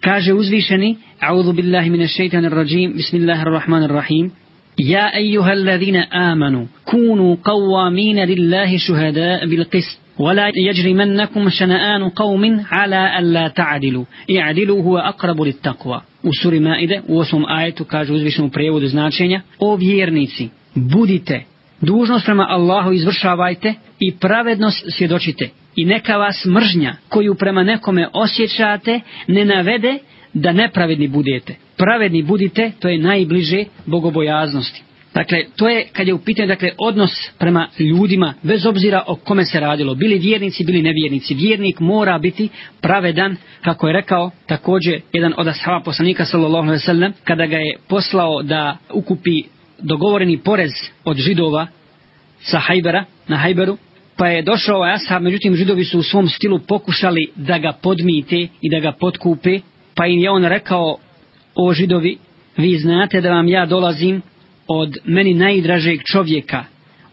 Kaže 0.00 0.32
uzvišeni, 0.32 0.96
A'udhu 1.20 1.52
billahi 1.52 1.90
mine 1.90 2.08
šeitanir 2.08 2.52
rajim, 2.52 2.92
bismillahirrahmanirrahim, 2.96 4.30
Ja 4.76 5.10
ejuha 5.14 5.50
alladhina 5.50 6.06
amanu, 6.10 6.68
kunu 6.84 7.36
qawwamina 7.36 8.26
lillahi 8.26 8.78
šuhada 8.78 9.40
bil 9.46 9.64
qist, 9.64 10.02
ولا 10.18 10.52
يجرمنكم 10.56 11.48
شنآن 11.48 12.08
قوم 12.08 12.60
على 12.70 13.18
ألا 13.18 13.48
تعدلوا 13.48 14.04
اعدلوا 14.38 14.82
هو 14.82 14.98
أقرب 14.98 15.42
للتقوى 15.42 16.00
u 16.22 16.30
suri 16.42 16.60
Maide, 16.60 17.00
u 17.08 17.18
osmom 17.18 17.44
ajetu, 17.48 17.84
kaže 17.84 18.12
uzvišenom 18.12 18.50
prevodu 18.50 18.86
značenja, 18.86 19.40
o 19.58 19.76
vjernici, 19.76 20.48
budite, 20.74 21.44
dužnost 21.81 22.25
prema 22.25 22.45
Allahu 22.49 22.91
izvršavajte 22.91 23.73
i 23.99 24.15
pravednost 24.15 24.85
svjedočite. 24.97 25.49
I 25.75 25.85
neka 25.85 26.17
vas 26.17 26.45
mržnja 26.45 26.95
koju 27.09 27.35
prema 27.35 27.63
nekome 27.63 28.07
osjećate 28.13 28.99
ne 29.27 29.45
navede 29.45 29.97
da 30.33 30.51
nepravedni 30.51 31.07
budete. 31.07 31.55
Pravedni 31.77 32.23
budite, 32.23 32.71
to 32.79 32.89
je 32.89 32.97
najbliže 32.97 33.63
bogobojaznosti. 33.85 34.81
Dakle, 35.13 35.45
to 35.55 35.69
je 35.69 35.87
kad 35.93 36.07
je 36.07 36.13
u 36.13 36.19
pitanju 36.19 36.47
dakle, 36.47 36.71
odnos 36.77 37.11
prema 37.39 37.67
ljudima, 37.79 38.33
bez 38.43 38.65
obzira 38.65 39.03
o 39.07 39.15
kome 39.15 39.45
se 39.45 39.59
radilo, 39.59 39.95
bili 39.95 40.19
vjernici, 40.19 40.65
bili 40.65 40.81
nevjernici. 40.81 41.33
Vjernik 41.33 41.79
mora 41.79 42.19
biti 42.19 42.49
pravedan, 42.81 43.35
kako 43.61 43.87
je 43.87 43.93
rekao 43.93 44.31
također 44.45 45.01
jedan 45.13 45.33
od 45.37 45.47
ashaba 45.47 45.81
poslanika 45.85 46.25
sallallahu 46.25 46.63
alaihi 46.67 46.85
sellem, 46.85 47.13
kada 47.23 47.45
ga 47.45 47.57
je 47.57 47.77
poslao 47.87 48.43
da 48.43 48.77
ukupi 48.93 49.43
dogovoreni 49.79 50.37
porez 50.37 50.71
od 51.03 51.17
židova 51.17 51.67
sa 52.41 52.59
Hajbera, 52.59 53.05
na 53.27 53.37
Hajberu, 53.37 53.77
pa 54.17 54.27
je 54.27 54.41
došao 54.41 54.75
ovaj 54.75 54.93
ashab, 54.93 55.21
međutim 55.21 55.55
židovi 55.55 55.85
su 55.85 55.99
u 55.99 56.03
svom 56.03 56.29
stilu 56.29 56.59
pokušali 56.59 57.31
da 57.35 57.57
ga 57.57 57.71
podmite 57.71 58.47
i 58.61 58.69
da 58.71 58.79
ga 58.79 58.91
potkupe, 58.91 59.59
pa 59.95 60.05
im 60.05 60.19
je 60.19 60.31
on 60.31 60.45
rekao, 60.45 60.97
o 61.55 61.73
židovi, 61.73 62.17
vi 62.57 62.77
znate 62.77 63.21
da 63.21 63.29
vam 63.29 63.47
ja 63.47 63.65
dolazim 63.65 64.21
od 64.67 64.97
meni 65.05 65.33
najdražeg 65.33 66.01
čovjeka, 66.11 66.65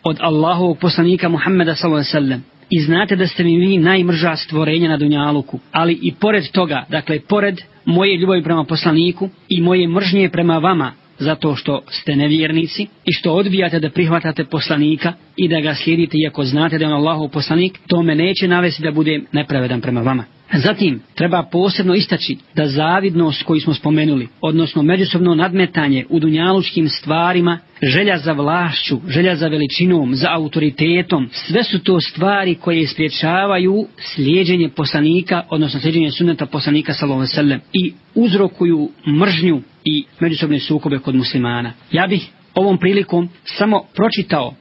od 0.03 0.17
Allahovog 0.21 0.79
poslanika 0.79 1.29
Muhammeda 1.29 1.75
s.a.v. 1.75 2.39
I 2.71 2.81
znate 2.81 3.17
da 3.17 3.27
ste 3.27 3.45
mi 3.45 3.59
vi 3.59 3.79
najmrža 3.79 4.37
stvorenja 4.37 4.89
na 4.89 4.97
Dunjaluku. 4.97 5.59
Ali 5.73 5.99
i 6.03 6.15
pored 6.21 6.51
toga, 6.53 6.85
dakle, 6.89 7.21
pored 7.21 7.61
moje 7.85 8.17
ljubavi 8.17 8.43
prema 8.43 8.65
poslaniku 8.65 9.29
i 9.49 9.61
moje 9.61 9.89
mržnje 9.89 10.29
prema 10.29 10.59
vama, 10.59 10.93
zato 11.19 11.57
što 11.57 11.83
ste 11.89 12.17
nevjernici 12.17 12.83
i 12.83 13.13
što 13.13 13.33
odbijate 13.33 13.81
da 13.81 13.91
prihvatate 13.91 14.45
poslanika 14.45 15.13
i 15.37 15.49
da 15.49 15.61
ga 15.61 15.75
slijedite 15.75 16.17
iako 16.19 16.45
znate 16.45 16.79
da 16.79 16.85
je 16.85 16.93
on 16.95 17.01
Allahov 17.01 17.29
poslanik, 17.29 17.79
to 17.87 18.03
me 18.03 18.15
neće 18.15 18.49
navesti 18.49 18.83
da 18.83 18.91
budem 18.91 19.27
nepravedan 19.33 19.81
prema 19.81 20.01
vama. 20.01 20.25
Zatim, 20.57 21.01
treba 21.15 21.43
posebno 21.43 21.95
istaći 21.95 22.37
da 22.55 22.67
zavidnost 22.67 23.43
koju 23.43 23.61
smo 23.61 23.75
spomenuli, 23.75 24.29
odnosno 24.41 24.83
međusobno 24.83 25.35
nadmetanje 25.35 26.05
u 26.09 26.21
dunjalučkim 26.21 26.89
stvarima, 26.89 27.59
želja 27.83 28.19
za 28.19 28.33
vlašću, 28.33 29.01
želja 29.09 29.37
za 29.37 29.49
veličinom, 29.49 30.15
za 30.15 30.29
autoritetom, 30.31 31.29
sve 31.33 31.63
su 31.63 31.79
to 31.79 32.01
stvari 32.01 32.55
koje 32.55 32.87
spriječavaju 32.87 33.87
slijedženje 33.99 34.69
poslanika, 34.69 35.43
odnosno 35.51 35.81
slijedženje 35.81 36.11
sunneta 36.11 36.47
poslanika 36.47 36.95
sallallahu 36.95 37.27
sellem 37.27 37.61
i 37.73 37.93
uzrokuju 38.15 38.89
mržnju 39.21 39.63
i 39.85 40.05
međusobne 40.21 40.61
sukobe 40.61 40.99
kod 40.99 41.15
muslimana. 41.15 41.73
Ja 41.93 42.07
bih 42.07 42.29
ovom 42.55 42.79
prilikom 42.79 43.29
samo 43.45 43.83
pročitao 43.95 44.55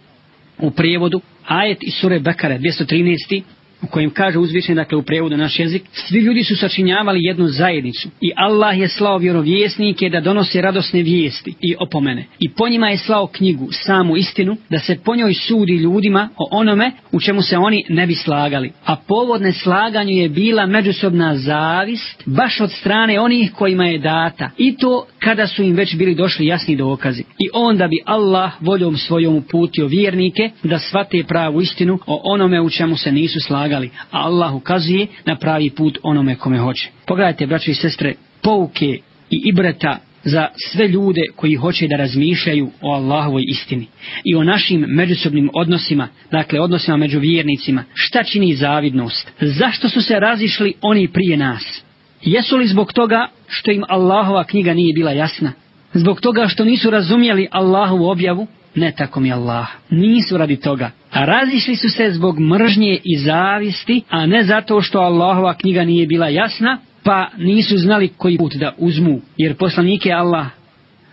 u 0.59 0.71
prijevodu 0.71 1.21
ajet 1.47 1.77
iz 1.81 1.93
sure 1.93 2.19
Bekare 2.19 2.59
213 2.59 3.43
u 3.83 3.87
kojem 3.87 4.09
kaže 4.09 4.39
uzvišen, 4.39 4.75
dakle 4.75 4.97
u 4.97 5.03
prevodu 5.03 5.37
naš 5.37 5.59
jezik, 5.59 5.83
svi 5.91 6.19
ljudi 6.19 6.43
su 6.43 6.55
sačinjavali 6.55 7.19
jednu 7.21 7.47
zajednicu 7.47 8.09
i 8.21 8.31
Allah 8.35 8.79
je 8.79 8.87
slao 8.87 9.17
vjerovjesnike 9.17 10.09
da 10.09 10.21
donose 10.21 10.61
radosne 10.61 11.01
vijesti 11.01 11.53
i 11.61 11.75
opomene. 11.79 12.25
I 12.39 12.49
po 12.49 12.69
njima 12.69 12.89
je 12.89 12.97
slao 12.97 13.27
knjigu, 13.27 13.67
samu 13.71 14.17
istinu, 14.17 14.57
da 14.69 14.79
se 14.79 14.97
po 15.05 15.15
njoj 15.15 15.33
sudi 15.33 15.73
ljudima 15.73 16.29
o 16.37 16.57
onome 16.57 16.91
u 17.11 17.19
čemu 17.19 17.41
se 17.41 17.57
oni 17.57 17.85
ne 17.89 18.07
bi 18.07 18.15
slagali. 18.15 18.71
A 18.85 18.95
povodne 18.95 19.53
neslaganju 19.53 20.13
je 20.13 20.29
bila 20.29 20.65
međusobna 20.65 21.37
zavist, 21.37 22.23
baš 22.25 22.61
od 22.61 22.71
strane 22.71 23.19
onih 23.19 23.51
kojima 23.55 23.85
je 23.85 23.97
data. 23.97 24.49
I 24.57 24.77
to 24.77 25.05
kada 25.19 25.47
su 25.47 25.63
im 25.63 25.75
već 25.75 25.95
bili 25.95 26.15
došli 26.15 26.45
jasni 26.45 26.75
dokazi. 26.75 27.21
I 27.21 27.49
onda 27.53 27.87
bi 27.87 28.01
Allah 28.05 28.51
voljom 28.59 28.97
svojom 28.97 29.35
uputio 29.35 29.87
vjernike 29.87 30.49
da 30.63 30.79
svate 30.79 31.23
pravu 31.27 31.61
istinu 31.61 31.99
o 32.05 32.21
onome 32.23 32.61
u 32.61 32.69
čemu 32.69 32.97
se 32.97 33.11
nisu 33.11 33.39
slagali 33.39 33.72
slagali, 33.73 33.89
a 34.11 34.25
Allah 34.25 34.55
ukazuje 34.55 35.07
na 35.25 35.35
pravi 35.35 35.69
put 35.69 35.97
onome 36.03 36.35
kome 36.35 36.57
hoće. 36.57 36.89
Pogledajte, 37.05 37.47
braći 37.47 37.71
i 37.71 37.75
sestre, 37.75 38.13
pouke 38.41 38.99
i 39.31 39.41
ibreta 39.49 39.97
za 40.23 40.47
sve 40.71 40.87
ljude 40.87 41.21
koji 41.35 41.55
hoće 41.55 41.87
da 41.87 41.95
razmišljaju 41.95 42.69
o 42.81 42.93
Allahovoj 42.93 43.43
istini 43.47 43.87
i 44.23 44.35
o 44.35 44.43
našim 44.43 44.85
međusobnim 44.87 45.49
odnosima, 45.53 46.07
dakle 46.31 46.59
odnosima 46.59 46.97
među 46.97 47.19
vjernicima, 47.19 47.83
šta 47.93 48.23
čini 48.23 48.55
zavidnost? 48.55 49.31
Zašto 49.41 49.89
su 49.89 50.01
se 50.01 50.19
razišli 50.19 50.73
oni 50.81 51.07
prije 51.07 51.37
nas? 51.37 51.83
Jesu 52.21 52.57
li 52.57 52.67
zbog 52.67 52.93
toga 52.93 53.27
što 53.47 53.71
im 53.71 53.83
Allahova 53.89 54.43
knjiga 54.43 54.73
nije 54.73 54.93
bila 54.93 55.11
jasna? 55.11 55.53
Zbog 55.93 56.21
toga 56.21 56.47
što 56.47 56.65
nisu 56.65 56.89
razumjeli 56.89 57.47
Allahovu 57.51 58.05
objavu? 58.05 58.47
Ne 58.75 58.91
tako 58.97 59.19
mi 59.19 59.31
Allah. 59.31 59.67
Nisu 59.89 60.37
radi 60.37 60.55
toga. 60.55 60.91
A 61.11 61.25
razišli 61.25 61.75
su 61.75 61.89
se 61.89 62.11
zbog 62.11 62.39
mržnje 62.39 62.99
i 63.03 63.17
zavisti, 63.17 64.01
a 64.09 64.25
ne 64.25 64.43
zato 64.43 64.81
što 64.81 64.99
Allahova 64.99 65.53
knjiga 65.53 65.83
nije 65.83 66.07
bila 66.07 66.27
jasna, 66.27 66.77
pa 67.03 67.27
nisu 67.37 67.77
znali 67.77 68.07
koji 68.17 68.37
put 68.37 68.53
da 68.55 68.73
uzmu. 68.77 69.21
Jer 69.37 69.55
poslanike 69.55 70.11
Allah 70.11 70.47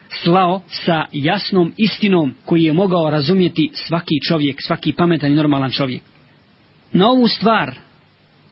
slao 0.09 0.63
sa 0.69 1.05
jasnom 1.13 1.73
istinom 1.77 2.35
koji 2.45 2.63
je 2.63 2.73
mogao 2.73 3.11
razumjeti 3.11 3.71
svaki 3.75 4.15
čovjek, 4.29 4.57
svaki 4.63 4.93
pametan 4.93 5.33
i 5.33 5.37
normalan 5.37 5.71
čovjek. 5.71 6.03
Na 6.93 7.11
ovu 7.11 7.29
stvar 7.29 7.75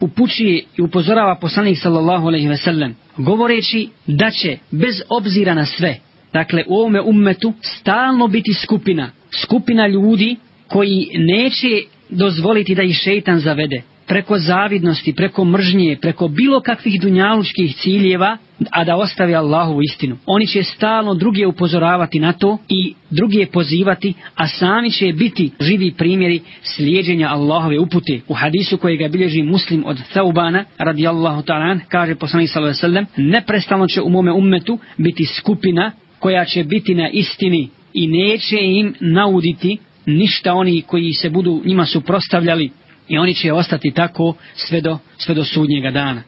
upućuje 0.01 0.65
i 0.77 0.83
upozorava 0.83 1.35
poslanik 1.35 1.79
sallallahu 1.79 2.27
alejhi 2.27 2.49
ve 2.49 2.57
sellem, 2.57 2.97
govoreći 3.17 3.89
da 4.07 4.31
će 4.31 4.59
bez 4.71 5.03
obzira 5.09 5.55
na 5.55 5.67
sve 5.67 5.99
dakle 6.33 6.65
u 6.69 6.75
ovome 6.75 7.01
ummetu 7.01 7.53
stalno 7.63 8.29
biti 8.29 8.53
skupina, 8.53 9.11
skupina 9.43 9.87
ljudi 9.87 10.37
koji 10.69 11.11
neće 11.15 11.83
dozvoliti 12.11 12.75
da 12.75 12.83
ih 12.83 12.97
šeitan 12.97 13.39
zavede 13.39 13.83
preko 14.09 14.39
zavidnosti, 14.39 15.13
preko 15.13 15.45
mržnje, 15.45 15.97
preko 16.01 16.29
bilo 16.29 16.61
kakvih 16.61 17.01
dunjalučkih 17.01 17.77
ciljeva, 17.77 18.37
a 18.71 18.85
da 18.85 18.97
ostavi 18.97 19.35
Allahovu 19.35 19.83
istinu. 19.83 20.17
Oni 20.27 20.47
će 20.47 20.63
stalno 20.63 21.15
druge 21.15 21.47
upozoravati 21.47 22.21
na 22.21 22.33
to 22.33 22.59
i 22.69 22.95
druge 23.11 23.47
pozivati, 23.47 24.15
a 24.35 24.49
sami 24.49 24.91
će 24.91 25.13
biti 25.13 25.51
živi 25.61 25.95
primjeri 25.99 26.41
slijedženja 26.63 27.29
Allahove 27.29 27.79
upute. 27.79 28.21
U 28.29 28.35
hadisu 28.35 28.77
koji 28.79 28.97
ga 28.97 29.09
bilježi 29.09 29.43
muslim 29.43 29.85
od 29.87 29.99
Thaubana, 30.13 30.65
radijallahu 30.79 31.43
ta'ala, 31.43 31.79
kaže 31.89 32.15
poslanik 32.15 32.51
sallallahu 32.51 32.79
sallam, 32.79 33.07
neprestano 33.17 33.87
će 33.87 34.03
u 34.03 34.09
mome 34.09 34.33
ummetu 34.33 34.79
biti 34.99 35.25
skupina 35.25 35.93
koja 36.19 36.45
će 36.45 36.65
biti 36.65 36.95
na 36.95 37.11
istini 37.11 37.69
i 37.95 38.07
neće 38.07 38.57
im 38.61 38.95
nauditi 39.01 39.79
ništa 40.07 40.55
oni 40.55 40.83
koji 40.83 41.13
se 41.13 41.31
budu 41.31 41.63
njima 41.65 41.87
suprostavljali 41.87 42.71
i 43.09 43.19
oni 43.19 43.35
će 43.35 43.53
ostati 43.53 43.91
tako 43.91 44.35
sve 44.55 44.81
do, 44.81 44.99
sve 45.19 45.35
do 45.35 45.45
sudnjega 45.45 45.91
dana. 45.91 46.23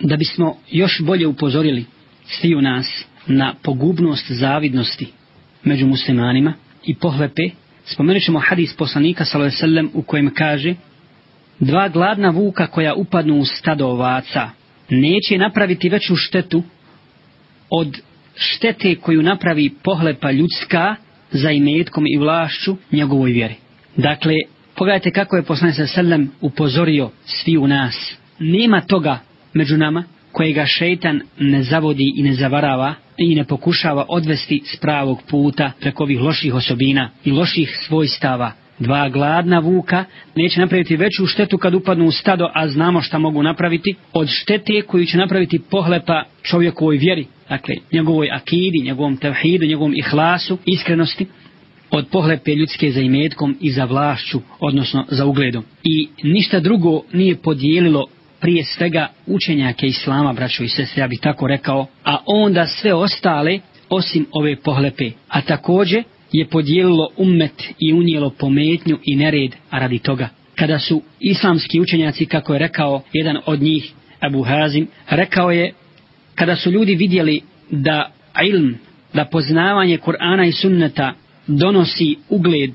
Da 0.00 0.16
bismo 0.16 0.56
još 0.70 1.00
bolje 1.00 1.26
upozorili 1.26 1.84
svi 2.26 2.54
u 2.54 2.62
nas 2.62 3.04
na 3.26 3.54
pogubnost 3.62 4.30
zavidnosti 4.30 5.06
među 5.64 5.86
muslimanima 5.86 6.54
i 6.84 6.94
pohlepe, 6.94 7.42
spomenut 7.84 8.22
ćemo 8.22 8.38
hadis 8.38 8.76
poslanika 8.76 9.24
s.a.v. 9.24 9.84
u 9.94 10.02
kojem 10.02 10.30
kaže 10.34 10.74
dva 11.60 11.88
gladna 11.88 12.30
vuka 12.30 12.66
koja 12.66 12.94
upadnu 12.94 13.36
u 13.36 13.44
stado 13.44 13.86
ovaca 13.86 14.50
neće 14.88 15.38
napraviti 15.38 15.88
veću 15.88 16.16
štetu 16.16 16.62
od 17.70 18.00
štete 18.38 18.94
koju 18.94 19.22
napravi 19.22 19.70
pohlepa 19.84 20.30
ljudska 20.30 20.96
za 21.30 21.50
imetkom 21.50 22.04
i 22.06 22.18
vlašću 22.18 22.76
njegovoj 22.92 23.32
vjeri. 23.32 23.54
Dakle, 23.96 24.34
pogledajte 24.74 25.10
kako 25.10 25.36
je 25.36 25.42
poslanik 25.42 25.76
sa 25.76 25.86
selem 25.86 26.30
upozorio 26.40 27.10
svi 27.24 27.56
u 27.56 27.66
nas. 27.66 28.16
Nema 28.38 28.80
toga 28.80 29.18
među 29.54 29.76
nama 29.76 30.04
kojega 30.32 30.66
šeitan 30.66 31.20
ne 31.38 31.62
zavodi 31.62 32.12
i 32.16 32.22
ne 32.22 32.34
zavarava 32.34 32.94
i 33.16 33.34
ne 33.34 33.44
pokušava 33.44 34.06
odvesti 34.08 34.62
s 34.64 34.76
pravog 34.76 35.22
puta 35.30 35.72
preko 35.80 36.02
ovih 36.02 36.20
loših 36.20 36.54
osobina 36.54 37.10
i 37.24 37.32
loših 37.32 37.78
svojstava. 37.86 38.52
Dva 38.78 39.08
gladna 39.08 39.58
vuka 39.58 40.04
neće 40.34 40.60
napraviti 40.60 40.96
veću 40.96 41.26
štetu 41.26 41.58
kad 41.58 41.74
upadnu 41.74 42.06
u 42.06 42.10
stado, 42.10 42.50
a 42.54 42.68
znamo 42.68 43.02
šta 43.02 43.18
mogu 43.18 43.42
napraviti, 43.42 43.94
od 44.12 44.28
štete 44.28 44.82
koju 44.82 45.06
će 45.06 45.18
napraviti 45.18 45.60
pohlepa 45.70 46.24
čovjekovoj 46.42 46.96
vjeri, 46.96 47.26
dakle 47.48 47.74
njegovoj 47.92 48.30
akidi, 48.30 48.82
njegovom 48.84 49.16
tevhidu, 49.16 49.66
njegovom 49.66 49.94
ihlasu, 49.96 50.58
iskrenosti, 50.66 51.26
od 51.90 52.06
pohlepe 52.08 52.54
ljudske 52.54 52.90
za 52.90 53.00
imetkom 53.00 53.56
i 53.60 53.70
za 53.70 53.84
vlašću, 53.84 54.40
odnosno 54.60 55.04
za 55.08 55.26
ugledom. 55.26 55.64
I 55.84 56.08
ništa 56.22 56.60
drugo 56.60 57.02
nije 57.12 57.36
podijelilo 57.36 58.06
prije 58.40 58.64
svega 58.64 59.08
učenjake 59.26 59.86
Islama, 59.86 60.32
braćo 60.32 60.62
i 60.62 60.68
sestre, 60.68 61.02
ja 61.02 61.08
bih 61.08 61.18
tako 61.22 61.46
rekao, 61.46 61.86
a 62.04 62.16
onda 62.26 62.66
sve 62.66 62.94
ostale 62.94 63.58
osim 63.88 64.26
ove 64.32 64.56
pohlepe. 64.56 65.10
A 65.28 65.40
također 65.40 66.04
je 66.32 66.48
podijelilo 66.48 67.08
ummet 67.16 67.64
i 67.78 67.92
unijelo 67.92 68.30
pometnju 68.30 68.98
i 69.04 69.16
nered 69.16 69.54
radi 69.70 69.98
toga. 69.98 70.28
Kada 70.54 70.78
su 70.78 71.02
islamski 71.20 71.80
učenjaci, 71.80 72.26
kako 72.26 72.52
je 72.52 72.58
rekao 72.58 73.02
jedan 73.12 73.36
od 73.46 73.62
njih, 73.62 73.92
Abu 74.20 74.42
Hazim, 74.42 74.86
rekao 75.10 75.50
je, 75.50 75.72
kada 76.34 76.56
su 76.56 76.70
ljudi 76.70 76.94
vidjeli 76.94 77.40
da 77.70 78.10
ilm, 78.52 78.74
da 79.14 79.24
poznavanje 79.24 79.98
Kur'ana 79.98 80.48
i 80.48 80.52
sunneta 80.52 81.14
donosi 81.46 82.16
ugled 82.28 82.72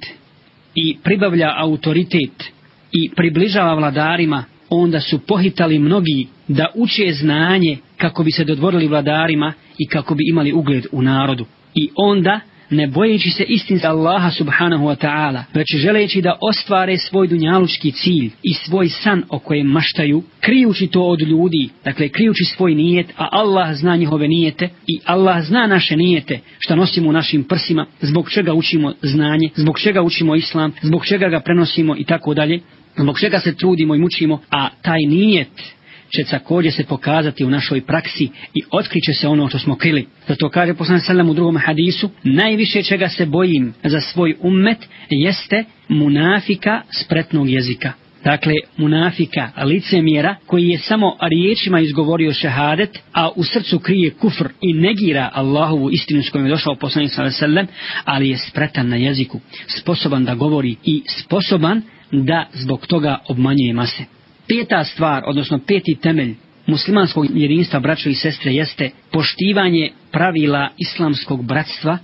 i 0.75 0.97
pribavlja 1.03 1.53
autoritet 1.57 2.43
i 2.91 3.09
približava 3.15 3.73
vladarima, 3.73 4.43
onda 4.69 4.99
su 4.99 5.19
pohitali 5.19 5.79
mnogi 5.79 6.27
da 6.47 6.67
uče 6.75 7.13
znanje 7.13 7.77
kako 7.97 8.23
bi 8.23 8.31
se 8.31 8.43
dodvorili 8.43 8.87
vladarima 8.87 9.53
i 9.77 9.87
kako 9.87 10.15
bi 10.15 10.23
imali 10.29 10.53
ugled 10.53 10.85
u 10.91 11.01
narodu. 11.01 11.45
I 11.75 11.89
onda 11.95 12.39
ne 12.73 12.87
bojeći 12.87 13.29
se 13.29 13.43
istinska 13.43 13.89
Allaha 13.89 14.31
subhanahu 14.31 14.85
wa 14.85 14.95
ta'ala, 14.95 15.43
već 15.53 15.75
želeći 15.75 16.21
da 16.21 16.37
ostvare 16.41 16.97
svoj 16.97 17.27
dunjalučki 17.27 17.91
cilj 17.91 18.31
i 18.43 18.53
svoj 18.53 18.89
san 18.89 19.23
o 19.29 19.39
kojem 19.39 19.67
maštaju, 19.67 20.23
krijući 20.39 20.87
to 20.87 21.01
od 21.01 21.21
ljudi, 21.21 21.69
dakle 21.83 22.09
krijući 22.09 22.43
svoj 22.45 22.75
nijet, 22.75 23.07
a 23.17 23.27
Allah 23.31 23.73
zna 23.73 23.95
njihove 23.95 24.27
nijete 24.27 24.69
i 24.87 24.99
Allah 25.05 25.43
zna 25.43 25.67
naše 25.67 25.95
nijete 25.95 26.39
što 26.59 26.75
nosimo 26.75 27.09
u 27.09 27.13
našim 27.13 27.43
prsima, 27.43 27.85
zbog 28.01 28.29
čega 28.31 28.53
učimo 28.53 28.93
znanje, 29.01 29.49
zbog 29.55 29.79
čega 29.79 30.01
učimo 30.01 30.35
islam, 30.35 30.73
zbog 30.81 31.05
čega 31.05 31.29
ga 31.29 31.39
prenosimo 31.39 31.95
i 31.97 32.03
tako 32.03 32.33
dalje, 32.33 32.59
zbog 32.97 33.19
čega 33.19 33.39
se 33.39 33.55
trudimo 33.55 33.95
i 33.95 33.99
mučimo, 33.99 34.41
a 34.49 34.69
taj 34.81 34.99
nijet 35.07 35.73
će 36.15 36.23
također 36.23 36.73
se 36.73 36.83
pokazati 36.83 37.45
u 37.45 37.49
našoj 37.49 37.81
praksi 37.81 38.29
i 38.53 38.61
otkriće 38.71 39.13
se 39.13 39.27
ono 39.27 39.49
što 39.49 39.59
smo 39.59 39.75
krili. 39.75 40.07
Zato 40.27 40.49
kaže 40.49 40.73
poslan 40.73 40.99
sallam 40.99 41.29
u 41.29 41.33
drugom 41.33 41.57
hadisu, 41.57 42.09
najviše 42.23 42.83
čega 42.83 43.09
se 43.09 43.25
bojim 43.25 43.73
za 43.83 44.01
svoj 44.01 44.35
ummet 44.41 44.77
jeste 45.09 45.63
munafika 45.89 46.81
spretnog 47.03 47.49
jezika. 47.49 47.93
Dakle, 48.23 48.53
munafika, 48.77 49.51
licemjera, 49.65 50.35
koji 50.45 50.67
je 50.67 50.77
samo 50.77 51.17
riječima 51.21 51.79
izgovorio 51.79 52.33
šehadet, 52.33 52.99
a 53.13 53.29
u 53.35 53.43
srcu 53.43 53.79
krije 53.79 54.11
kufr 54.11 54.47
i 54.61 54.73
negira 54.73 55.29
Allahovu 55.33 55.89
istinu 55.91 56.23
s 56.23 56.29
kojom 56.29 56.45
je 56.47 56.51
došao 56.51 56.75
poslanik 56.75 57.11
sallam, 57.11 57.67
ali 58.05 58.29
je 58.29 58.37
spretan 58.37 58.89
na 58.89 58.95
jeziku, 58.95 59.39
sposoban 59.67 60.25
da 60.25 60.35
govori 60.35 60.75
i 60.83 61.03
sposoban 61.19 61.81
da 62.11 62.47
zbog 62.53 62.87
toga 62.87 63.17
obmanjuje 63.27 63.73
mase 63.73 64.03
peta 64.47 64.83
stvar, 64.83 65.23
odnosno 65.25 65.59
peti 65.67 65.95
temelj 66.01 66.35
muslimanskog 66.67 67.25
jedinstva 67.33 67.79
braćo 67.79 68.09
i 68.09 68.15
sestre 68.15 68.53
jeste 68.53 68.89
poštivanje 69.11 69.89
pravila 70.11 70.69
islamskog 70.77 71.45
bratstva 71.45 71.97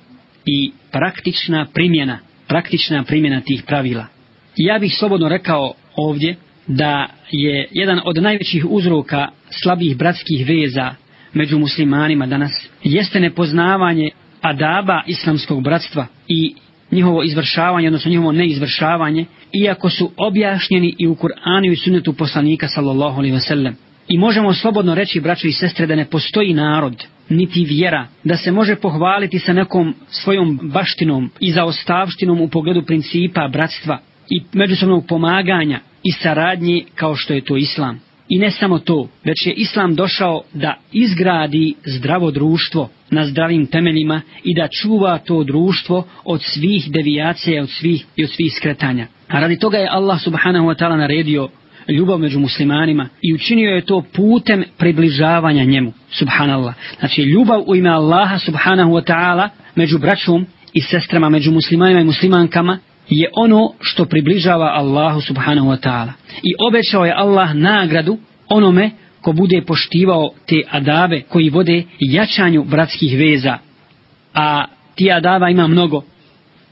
i 0.45 0.71
praktična 0.91 1.65
primjena, 1.73 2.19
praktična 2.47 3.03
primjena 3.03 3.41
tih 3.41 3.63
pravila. 3.63 4.05
Ja 4.55 4.79
bih 4.79 4.95
slobodno 4.99 5.29
rekao 5.29 5.73
ovdje 5.95 6.35
da 6.67 7.07
je 7.31 7.67
jedan 7.71 7.99
od 8.05 8.17
najvećih 8.17 8.65
uzroka 8.69 9.27
slabih 9.63 9.97
bratskih 9.97 10.47
veza 10.47 10.95
među 11.33 11.59
muslimanima 11.59 12.25
danas 12.25 12.69
jeste 12.83 13.19
nepoznavanje 13.19 14.09
adaba 14.41 15.01
islamskog 15.07 15.63
bratstva 15.63 16.07
i 16.27 16.55
njihovo 16.91 17.23
izvršavanje, 17.23 17.87
odnosno 17.87 18.11
njihovo 18.11 18.31
neizvršavanje, 18.31 19.25
iako 19.53 19.89
su 19.89 20.11
objašnjeni 20.17 20.95
i 20.97 21.07
u 21.07 21.15
Kur'anu 21.15 21.71
i 21.71 21.75
sunnetu 21.75 22.13
poslanika 22.13 22.67
sallallahu 22.67 23.17
alaihi 23.17 23.35
wasallam. 23.35 23.73
I 24.07 24.17
možemo 24.17 24.53
slobodno 24.53 24.95
reći, 24.95 25.19
braćo 25.19 25.47
i 25.47 25.51
sestre, 25.51 25.85
da 25.85 25.95
ne 25.95 26.05
postoji 26.05 26.53
narod, 26.53 27.05
niti 27.29 27.65
vjera, 27.65 28.07
da 28.23 28.37
se 28.37 28.51
može 28.51 28.75
pohvaliti 28.75 29.39
sa 29.39 29.53
nekom 29.53 29.95
svojom 30.07 30.59
baštinom 30.63 31.31
i 31.39 31.51
zaostavštinom 31.51 32.41
u 32.41 32.47
pogledu 32.47 32.83
principa 32.85 33.47
bratstva 33.47 33.99
i 34.29 34.41
međusobnog 34.53 35.05
pomaganja 35.07 35.79
i 36.03 36.11
saradnje 36.11 36.83
kao 36.95 37.15
što 37.15 37.33
je 37.33 37.41
to 37.41 37.57
islam. 37.57 37.99
I 38.29 38.39
ne 38.39 38.51
samo 38.51 38.79
to, 38.79 39.09
već 39.23 39.47
je 39.47 39.53
Islam 39.53 39.95
došao 39.95 40.41
da 40.53 40.75
izgradi 40.91 41.73
zdravo 41.85 42.31
društvo 42.31 42.89
na 43.11 43.25
zdravim 43.25 43.65
temeljima 43.65 44.21
i 44.43 44.55
da 44.55 44.67
čuva 44.81 45.17
to 45.17 45.43
društvo 45.43 46.07
od 46.23 46.41
svih 46.43 46.91
devijacija 46.91 47.63
od 47.63 47.69
svih, 47.69 48.05
i 48.15 48.23
od 48.23 48.29
svih 48.29 48.53
skretanja. 48.57 49.07
A 49.27 49.39
radi 49.39 49.59
toga 49.59 49.77
je 49.77 49.89
Allah 49.91 50.21
subhanahu 50.21 50.67
wa 50.67 50.79
ta'ala 50.79 50.97
naredio 50.97 51.49
ljubav 51.87 52.17
među 52.17 52.39
muslimanima 52.39 53.09
i 53.21 53.33
učinio 53.33 53.69
je 53.69 53.85
to 53.85 54.03
putem 54.15 54.63
približavanja 54.77 55.63
njemu, 55.63 55.93
subhanallah. 56.11 56.75
Znači 56.99 57.21
ljubav 57.21 57.63
u 57.67 57.75
ime 57.75 57.89
Allaha 57.89 58.39
subhanahu 58.39 58.91
wa 58.91 59.03
ta'ala 59.11 59.49
među 59.75 59.97
braćom 59.97 60.45
i 60.73 60.81
sestrama, 60.81 61.29
među 61.29 61.51
muslimanima 61.51 62.01
i 62.01 62.03
muslimankama 62.03 62.79
je 63.09 63.29
ono 63.33 63.73
što 63.79 64.05
približava 64.05 64.65
Allahu 64.65 65.21
subhanahu 65.21 65.67
wa 65.67 65.77
ta'ala. 65.87 66.11
I 66.43 66.67
obećao 66.67 67.05
je 67.05 67.13
Allah 67.15 67.53
nagradu 67.53 68.17
onome 68.47 68.91
ko 69.21 69.31
bude 69.31 69.61
poštivao 69.67 70.29
te 70.45 70.55
adabe 70.69 71.21
koji 71.21 71.49
vode 71.49 71.83
jačanju 71.99 72.63
bratskih 72.63 73.17
veza. 73.17 73.57
A 74.33 74.65
ti 74.95 75.11
adaba 75.11 75.49
ima 75.49 75.67
mnogo, 75.67 76.03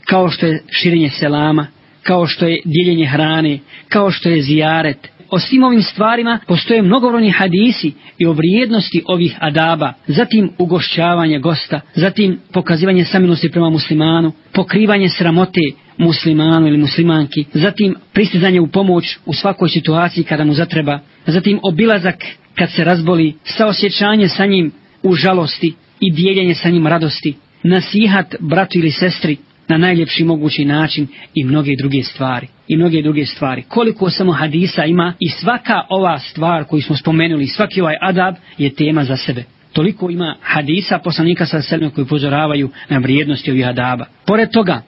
kao 0.05 0.29
što 0.29 0.45
je 0.45 0.63
širenje 0.71 1.09
selama, 1.09 1.67
kao 2.03 2.27
što 2.27 2.47
je 2.47 2.61
dijeljenje 2.65 3.05
hrane, 3.05 3.59
kao 3.89 4.11
što 4.11 4.29
je 4.29 4.41
zijaret. 4.41 5.07
O 5.29 5.39
svim 5.39 5.63
ovim 5.63 5.81
stvarima 5.81 6.39
postoje 6.47 6.81
mnogobrojni 6.81 7.31
hadisi 7.31 7.93
i 8.17 8.25
o 8.25 8.33
vrijednosti 8.33 9.03
ovih 9.05 9.37
adaba, 9.39 9.93
zatim 10.07 10.49
ugošćavanje 10.57 11.39
gosta, 11.39 11.81
zatim 11.95 12.39
pokazivanje 12.53 13.05
samilosti 13.05 13.51
prema 13.51 13.69
muslimanu, 13.69 14.31
pokrivanje 14.53 15.09
sramote, 15.09 15.61
muslimanu 15.97 16.67
ili 16.67 16.77
muslimanki, 16.77 17.45
zatim 17.53 17.95
pristizanje 18.13 18.61
u 18.61 18.67
pomoć 18.67 19.17
u 19.25 19.33
svakoj 19.33 19.69
situaciji 19.69 20.23
kada 20.23 20.43
mu 20.43 20.53
zatreba, 20.53 20.99
zatim 21.25 21.59
obilazak 21.63 22.25
kad 22.55 22.71
se 22.71 22.83
razboli, 22.83 23.33
saosjećanje 23.43 24.27
sa 24.27 24.45
njim 24.45 24.71
u 25.03 25.13
žalosti 25.13 25.73
i 25.99 26.11
dijeljenje 26.11 26.55
sa 26.55 26.69
njim 26.69 26.87
radosti, 26.87 27.35
nasihat 27.63 28.35
bratu 28.39 28.79
ili 28.79 28.91
sestri 28.91 29.37
na 29.67 29.77
najljepši 29.77 30.23
mogući 30.23 30.65
način 30.65 31.07
i 31.35 31.43
mnoge 31.43 31.71
druge 31.79 32.03
stvari. 32.03 32.47
I 32.67 32.77
mnoge 32.77 33.01
druge 33.01 33.25
stvari. 33.25 33.63
Koliko 33.67 34.09
samo 34.09 34.31
hadisa 34.31 34.85
ima 34.85 35.13
i 35.19 35.29
svaka 35.29 35.81
ova 35.89 36.19
stvar 36.19 36.63
koju 36.63 36.81
smo 36.81 36.95
spomenuli, 36.95 37.47
svaki 37.47 37.81
ovaj 37.81 37.95
adab 38.01 38.35
je 38.57 38.69
tema 38.69 39.03
za 39.03 39.17
sebe. 39.17 39.43
Toliko 39.73 40.09
ima 40.09 40.35
hadisa 40.41 40.99
poslanika 40.99 41.45
sa 41.45 41.61
selme 41.61 41.89
koji 41.89 42.03
upozoravaju 42.03 42.69
na 42.89 42.97
vrijednosti 42.97 43.51
ovih 43.51 43.67
adaba. 43.67 44.05
Pored 44.25 44.49
toga, 44.49 44.81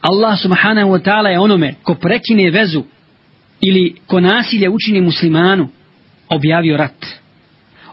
Allah 0.00 0.38
subhanahu 0.42 0.90
wa 0.90 1.02
ta'ala 1.02 1.28
je 1.28 1.38
onome 1.38 1.74
ko 1.82 1.94
prekine 1.94 2.50
vezu 2.50 2.84
ili 3.60 3.94
ko 4.06 4.20
nasilje 4.20 4.68
učini 4.68 5.00
muslimanu 5.00 5.68
objavio 6.28 6.76
rat. 6.76 7.06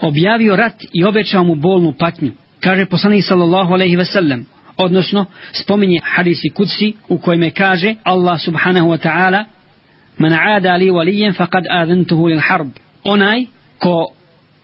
Objavio 0.01 0.55
rat 0.55 0.83
i 0.93 1.03
obećao 1.03 1.43
mu 1.43 1.55
bolnu 1.55 1.93
patnju. 1.99 2.31
Kaže 2.59 2.85
poslanik 2.85 3.25
sallallahu 3.25 3.73
alaihi 3.73 3.95
ve 3.95 4.05
sellem, 4.05 4.45
odnosno 4.77 5.25
spominje 5.53 5.99
hadisi 6.03 6.49
kudsi 6.49 6.93
u 7.09 7.17
kojem 7.17 7.51
kaže 7.51 7.95
Allah 8.03 8.41
subhanahu 8.41 8.87
wa 8.87 8.97
ta'ala 8.97 9.45
Man 10.17 10.33
aada 10.33 10.77
li 10.77 10.89
walijen 10.89 11.33
faqad 11.33 11.65
adantuhu 11.69 12.27
lil 12.27 12.39
harb. 12.39 12.69
Onaj 13.03 13.45
ko 13.77 14.13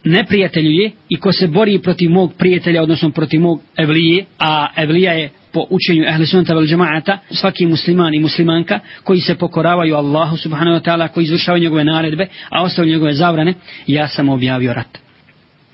neprijateljuje 0.04 0.91
i 1.10 1.19
ko 1.19 1.32
se 1.32 1.47
bori 1.47 1.80
protiv 1.80 2.10
mog 2.10 2.34
prijatelja, 2.38 2.84
odnosno 2.84 3.12
protiv 3.12 3.41
mog 3.41 3.62
evlije, 3.78 4.26
a 4.39 4.67
evlija 4.76 5.13
je 5.13 5.30
po 5.54 5.65
učenju 5.69 6.04
ehli 6.04 6.26
sunnata 6.26 6.54
vel 6.54 6.65
džemaata, 6.65 7.17
svaki 7.32 7.65
musliman 7.65 8.13
i 8.13 8.19
muslimanka 8.19 8.80
koji 9.04 9.19
se 9.21 9.36
pokoravaju 9.36 9.95
Allahu 9.95 10.38
subhanahu 10.38 10.78
wa 10.78 10.84
ta'ala, 10.84 11.08
koji 11.08 11.24
izvršavaju 11.24 11.63
njegove 11.63 11.84
naredbe, 11.84 12.28
a 12.50 12.63
ostavljaju 12.63 12.95
njegove 12.95 13.13
zabrane, 13.13 13.54
ja 13.88 14.08
sam 14.08 14.30
objavio 14.30 14.74
rat. 14.74 14.97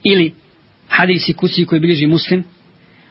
Ili 0.04 0.34
hadisi 0.88 1.34
kuci 1.34 1.66
koji 1.66 1.82
bliži 1.82 2.08
muslim, 2.08 2.44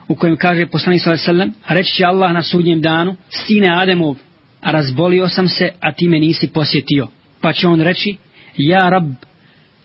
u 0.09 0.15
kojem 0.15 0.37
kaže 0.37 0.67
poslanik 0.67 1.03
sallallahu 1.03 1.31
alejhi 1.31 1.39
ve 1.39 1.45
sellem 1.45 1.79
reći 1.79 1.95
će 1.95 2.05
Allah 2.05 2.33
na 2.33 2.43
sudnjem 2.43 2.81
danu 2.81 3.17
sine 3.29 3.69
Ademov 3.71 4.17
razbolio 4.63 5.29
sam 5.29 5.49
se 5.49 5.73
a 5.81 5.93
ti 5.93 6.09
me 6.09 6.21
nisi 6.21 6.49
posjetio. 6.49 7.09
Pa 7.41 7.53
će 7.53 7.69
on 7.69 7.81
reći 7.81 8.17
ja 8.57 8.89
rab 8.89 9.05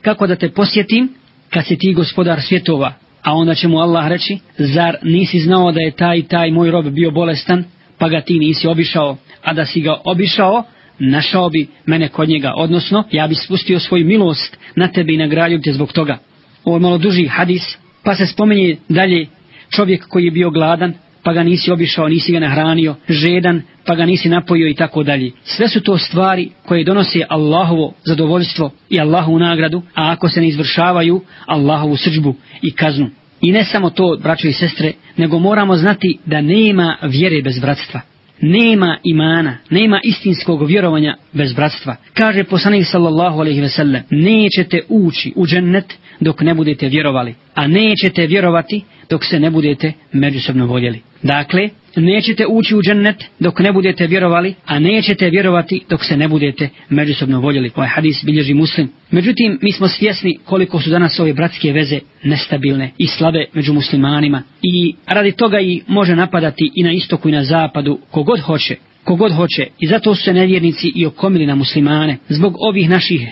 kako 0.01 0.27
da 0.27 0.35
te 0.35 0.49
posjetim 0.49 1.09
kad 1.49 1.65
si 1.65 1.77
ti 1.77 1.93
gospodar 1.93 2.41
svjetova? 2.41 2.93
A 3.23 3.33
onda 3.33 3.55
će 3.55 3.67
mu 3.67 3.79
Allah 3.79 4.07
reći 4.07 4.39
zar 4.57 4.95
nisi 5.03 5.39
znao 5.39 5.71
da 5.71 5.79
je 5.79 5.91
taj 5.91 6.23
taj 6.23 6.51
moj 6.51 6.71
rob 6.71 6.85
bio 6.85 7.11
bolestan 7.11 7.63
pa 7.97 8.09
ga 8.09 8.21
ti 8.21 8.39
nisi 8.39 8.67
obišao? 8.67 9.17
A 9.43 9.53
da 9.53 9.65
si 9.65 9.81
ga 9.81 10.01
obišao 10.03 10.63
našao 10.99 11.49
bi 11.49 11.67
mene 11.85 12.07
kod 12.07 12.29
njega 12.29 12.53
odnosno 12.57 13.03
ja 13.11 13.27
bi 13.27 13.35
spustio 13.35 13.79
svoju 13.79 14.05
milost 14.05 14.57
na 14.75 14.87
tebe 14.87 15.13
i 15.13 15.17
nagradio 15.17 15.59
te 15.63 15.73
zbog 15.73 15.93
toga. 15.93 16.17
Ovo 16.63 16.75
je 16.75 16.79
malo 16.79 16.97
duži 16.97 17.27
hadis 17.27 17.77
pa 18.03 18.15
se 18.15 18.27
spomeni 18.27 18.77
dalje 18.89 19.27
čovjek 19.75 20.07
koji 20.07 20.25
je 20.25 20.31
bio 20.31 20.49
gladan 20.49 20.93
pa 21.23 21.33
ga 21.33 21.43
nisi 21.43 21.71
obišao, 21.71 22.07
nisi 22.07 22.31
ga 22.31 22.39
nahranio, 22.39 22.95
žedan, 23.09 23.61
pa 23.85 23.95
ga 23.95 24.05
nisi 24.05 24.29
napojio 24.29 24.67
i 24.67 24.73
tako 24.73 25.03
dalje. 25.03 25.31
Sve 25.43 25.67
su 25.67 25.81
to 25.81 25.97
stvari 25.97 26.49
koje 26.65 26.83
donose 26.83 27.25
Allahovo 27.29 27.93
zadovoljstvo 28.03 28.71
i 28.89 28.99
Allahovu 28.99 29.39
nagradu, 29.39 29.81
a 29.95 30.11
ako 30.11 30.29
se 30.29 30.41
ne 30.41 30.47
izvršavaju, 30.47 31.21
Allahovu 31.45 31.97
srđbu 31.97 32.35
i 32.61 32.71
kaznu. 32.71 33.09
I 33.41 33.51
ne 33.51 33.63
samo 33.63 33.89
to, 33.89 34.17
braćo 34.23 34.47
i 34.47 34.53
sestre, 34.53 34.93
nego 35.17 35.39
moramo 35.39 35.75
znati 35.75 36.17
da 36.25 36.41
nema 36.41 36.97
vjere 37.01 37.41
bez 37.41 37.59
bratstva. 37.59 38.01
Nema 38.41 38.97
imana, 39.03 39.57
nema 39.69 39.99
istinskog 40.03 40.67
vjerovanja 40.67 41.15
bez 41.33 41.53
bratstva. 41.53 41.95
Kaže 42.13 42.43
poslanik 42.43 42.87
sallallahu 42.87 43.39
alejhi 43.39 43.61
ve 43.61 43.69
sellem: 43.69 44.03
"Nećete 44.09 44.81
ući 44.89 45.33
u 45.35 45.47
džennet 45.47 45.93
dok 46.21 46.41
ne 46.41 46.53
budete 46.53 46.87
vjerovali, 46.87 47.35
a 47.55 47.67
nećete 47.67 48.27
vjerovati 48.27 48.81
dok 49.09 49.25
se 49.25 49.39
ne 49.39 49.49
budete 49.49 49.93
međusobno 50.13 50.65
voljeli." 50.65 51.01
Dakle, 51.23 51.69
nećete 51.95 52.45
ući 52.47 52.75
u 52.75 52.81
džennet 52.81 53.23
dok 53.39 53.59
ne 53.59 53.71
budete 53.71 54.07
vjerovali, 54.07 54.53
a 54.65 54.79
nećete 54.79 55.29
vjerovati 55.29 55.81
dok 55.89 56.03
se 56.05 56.17
ne 56.17 56.27
budete 56.27 56.69
međusobno 56.89 57.39
voljeli. 57.39 57.71
Ovaj 57.75 57.89
hadis 57.89 58.25
bilježi 58.25 58.53
muslim. 58.53 58.89
Međutim, 59.11 59.59
mi 59.61 59.71
smo 59.71 59.87
svjesni 59.87 60.37
koliko 60.45 60.81
su 60.81 60.89
danas 60.89 61.19
ove 61.19 61.33
bratske 61.33 61.71
veze 61.71 61.99
nestabilne 62.23 62.91
i 62.97 63.07
slabe 63.07 63.45
među 63.53 63.73
muslimanima 63.73 64.43
i 64.61 64.95
radi 65.07 65.31
toga 65.31 65.59
i 65.59 65.81
može 65.87 66.15
napadati 66.15 66.71
i 66.75 66.83
na 66.83 66.91
istoku 66.91 67.29
i 67.29 67.31
na 67.31 67.43
zapadu 67.43 67.99
kogod 68.11 68.39
hoće, 68.39 68.75
kogod 69.03 69.33
hoće 69.33 69.67
i 69.79 69.87
zato 69.87 70.15
su 70.15 70.23
se 70.23 70.33
nevjernici 70.33 70.91
i 70.95 71.05
okomili 71.05 71.45
na 71.45 71.55
muslimane 71.55 72.17
zbog 72.29 72.55
ovih 72.59 72.89
naših 72.89 73.27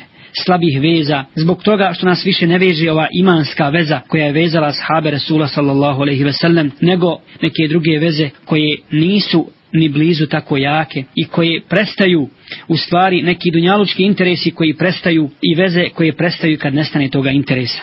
slabih 0.46 0.82
veza, 0.82 1.26
zbog 1.36 1.64
toga 1.64 1.94
što 1.94 2.06
nas 2.06 2.26
više 2.26 2.48
ne 2.48 2.58
veže 2.58 2.92
ova 2.92 3.08
imanska 3.14 3.70
veza 3.70 4.02
koja 4.08 4.26
je 4.26 4.32
vezala 4.32 4.74
sahabe 4.74 5.12
Rasula 5.12 5.48
sallallahu 5.48 6.02
alaihi 6.02 6.24
ve 6.24 6.34
sellem, 6.34 6.72
nego 6.82 7.18
neke 7.42 7.68
druge 7.70 8.00
veze 8.00 8.30
koje 8.46 8.78
nisu 8.92 9.48
ni 9.74 9.90
blizu 9.90 10.26
tako 10.26 10.58
jake 10.58 11.04
i 11.16 11.26
koje 11.26 11.62
prestaju 11.70 12.30
u 12.68 12.78
stvari 12.78 13.22
neki 13.22 13.52
dunjalučki 13.52 14.04
interesi 14.04 14.52
koji 14.52 14.74
prestaju 14.74 15.30
i 15.42 15.56
veze 15.56 15.90
koje 15.90 16.14
prestaju 16.14 16.58
kad 16.58 16.74
nestane 16.74 17.10
toga 17.10 17.30
interesa. 17.30 17.82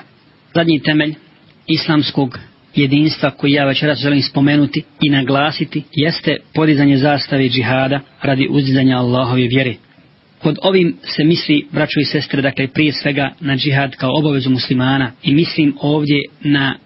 Zadnji 0.55 0.81
temelj 0.81 1.15
islamskog 1.67 2.39
jedinstva 2.75 3.31
koji 3.31 3.53
ja 3.53 3.65
večeras 3.65 3.99
želim 3.99 4.23
spomenuti 4.23 4.83
i 5.03 5.11
naglasiti 5.11 5.83
jeste 5.93 6.37
podizanje 6.55 6.97
zastave 6.97 7.49
džihada 7.49 8.01
radi 8.23 8.49
uzdizanja 8.51 8.99
Allahove 8.99 9.49
vjere. 9.49 9.75
Pod 10.43 10.59
ovim 10.63 10.97
se 11.03 11.25
misli, 11.25 11.67
braćo 11.73 12.01
i 12.01 12.05
sestre, 12.05 12.43
dakle 12.43 12.69
prije 12.69 12.93
svega 12.93 13.33
na 13.41 13.57
džihad 13.57 13.97
kao 13.97 14.11
obavezu 14.19 14.51
muslimana 14.51 15.13
i 15.23 15.35
mislim 15.35 15.77
ovdje 15.81 16.23
na 16.41 16.79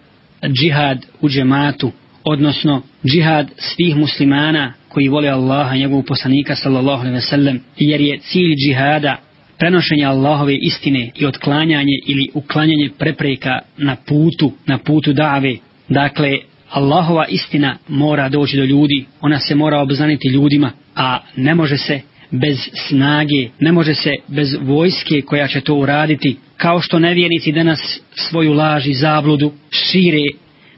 džihad 0.49 1.07
u 1.21 1.29
džematu, 1.29 1.93
odnosno 2.25 2.83
džihad 3.07 3.51
svih 3.57 3.97
muslimana 3.97 4.73
koji 4.89 5.09
vole 5.09 5.29
Allaha, 5.29 5.77
njegovog 5.77 6.07
poslanika 6.07 6.57
sallallahu 6.57 7.01
alejhi 7.01 7.15
ve 7.15 7.21
sellem, 7.21 7.61
jer 7.79 8.01
je 8.01 8.19
cilj 8.19 8.55
džihada 8.67 9.17
prenošenje 9.59 10.05
Allahove 10.05 10.57
istine 10.57 11.11
i 11.15 11.27
otklanjanje 11.27 11.99
ili 12.07 12.29
uklanjanje 12.35 12.91
prepreka 12.99 13.59
na 13.79 13.97
putu, 13.97 14.53
na 14.67 14.79
putu 14.79 15.13
dave. 15.13 15.57
Dakle, 15.89 16.39
Allahova 16.71 17.27
istina 17.27 17.77
mora 17.89 18.29
doći 18.29 18.57
do 18.57 18.65
ljudi, 18.65 19.05
ona 19.21 19.39
se 19.39 19.55
mora 19.55 19.81
obznaniti 19.81 20.29
ljudima, 20.29 20.73
a 20.97 21.19
ne 21.37 21.55
može 21.55 21.77
se 21.77 22.01
bez 22.31 22.59
snage, 22.89 23.49
ne 23.61 23.73
može 23.73 23.95
se 23.95 24.11
bez 24.29 24.57
vojske 24.61 25.21
koja 25.21 25.49
će 25.49 25.61
to 25.61 25.75
uraditi, 25.75 26.37
kao 26.57 26.81
što 26.81 26.99
nevjernici 26.99 27.53
danas 27.53 28.01
svoju 28.15 28.53
laž 28.53 28.87
i 28.87 28.95
zabludu 28.95 29.53
šire 29.71 30.27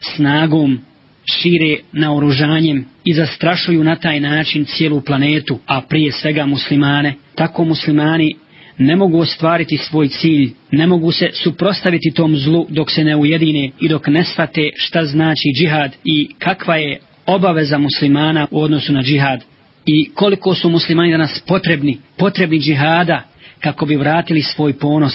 snagom, 0.00 0.78
šire 1.24 1.76
naoružanjem 1.92 2.84
i 3.04 3.14
zastrašuju 3.14 3.84
na 3.84 3.96
taj 3.96 4.20
način 4.20 4.64
cijelu 4.64 5.00
planetu, 5.00 5.58
a 5.66 5.80
prije 5.80 6.12
svega 6.12 6.46
muslimane, 6.46 7.14
tako 7.34 7.64
muslimani 7.64 8.34
ne 8.78 8.96
mogu 8.96 9.18
ostvariti 9.18 9.76
svoj 9.76 10.08
cilj, 10.08 10.50
ne 10.70 10.86
mogu 10.86 11.12
se 11.12 11.30
suprostaviti 11.32 12.10
tom 12.10 12.36
zlu 12.36 12.66
dok 12.68 12.90
se 12.90 13.04
ne 13.04 13.16
ujedine 13.16 13.70
i 13.80 13.88
dok 13.88 14.06
ne 14.06 14.24
shvate 14.24 14.70
šta 14.76 15.04
znači 15.04 15.48
džihad 15.58 15.96
i 16.04 16.28
kakva 16.38 16.76
je 16.76 17.00
obaveza 17.26 17.78
muslimana 17.78 18.46
u 18.50 18.62
odnosu 18.62 18.92
na 18.92 19.02
džihad 19.02 19.44
i 19.86 20.10
koliko 20.14 20.54
su 20.54 20.70
muslimani 20.70 21.10
danas 21.10 21.42
potrebni, 21.46 21.98
potrebni 22.16 22.58
džihada 22.58 23.22
kako 23.60 23.86
bi 23.86 23.96
vratili 23.96 24.42
svoj 24.42 24.78
ponos, 24.78 25.14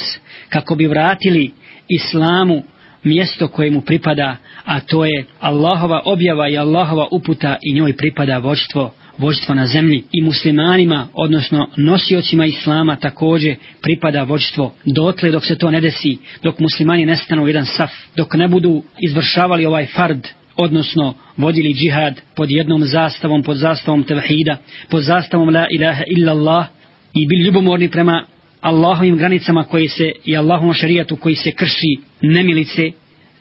kako 0.49 0.75
bi 0.75 0.87
vratili 0.87 1.51
islamu 1.87 2.63
mjesto 3.03 3.47
koje 3.47 3.71
mu 3.71 3.81
pripada, 3.81 4.37
a 4.65 4.79
to 4.79 5.05
je 5.05 5.25
Allahova 5.39 6.01
objava 6.05 6.49
i 6.49 6.57
Allahova 6.57 7.07
uputa 7.11 7.55
i 7.61 7.73
njoj 7.73 7.97
pripada 7.97 8.37
vođstvo, 8.37 8.93
vođstvo 9.17 9.55
na 9.55 9.67
zemlji. 9.67 10.03
I 10.11 10.21
muslimanima, 10.21 11.07
odnosno 11.13 11.69
nosiocima 11.75 12.45
islama 12.45 12.95
također 12.95 13.55
pripada 13.81 14.23
vođstvo. 14.23 14.73
Dotle 14.85 15.31
dok 15.31 15.45
se 15.45 15.57
to 15.57 15.71
ne 15.71 15.81
desi, 15.81 16.17
dok 16.43 16.59
muslimani 16.59 17.05
nestanu 17.05 17.43
u 17.43 17.47
jedan 17.47 17.65
saf, 17.65 17.91
dok 18.15 18.33
ne 18.33 18.47
budu 18.47 18.83
izvršavali 18.99 19.65
ovaj 19.65 19.85
fard, 19.85 20.27
odnosno 20.57 21.13
vodili 21.37 21.73
džihad 21.73 22.21
pod 22.35 22.51
jednom 22.51 22.83
zastavom, 22.83 23.43
pod 23.43 23.57
zastavom 23.57 24.03
tevhida, 24.03 24.57
pod 24.89 25.03
zastavom 25.03 25.49
la 25.49 25.67
ilaha 25.71 26.03
illa 26.17 26.31
Allah 26.31 26.65
i 27.13 27.27
bili 27.27 27.43
ljubomorni 27.43 27.89
prema 27.89 28.25
Allahovim 28.61 29.17
granicama 29.17 29.63
koji 29.63 29.87
se 29.87 30.11
i 30.25 30.37
Allahovom 30.37 30.73
šarijatu 30.73 31.15
koji 31.15 31.35
se 31.35 31.51
krši 31.51 31.97
nemilice, 32.21 32.91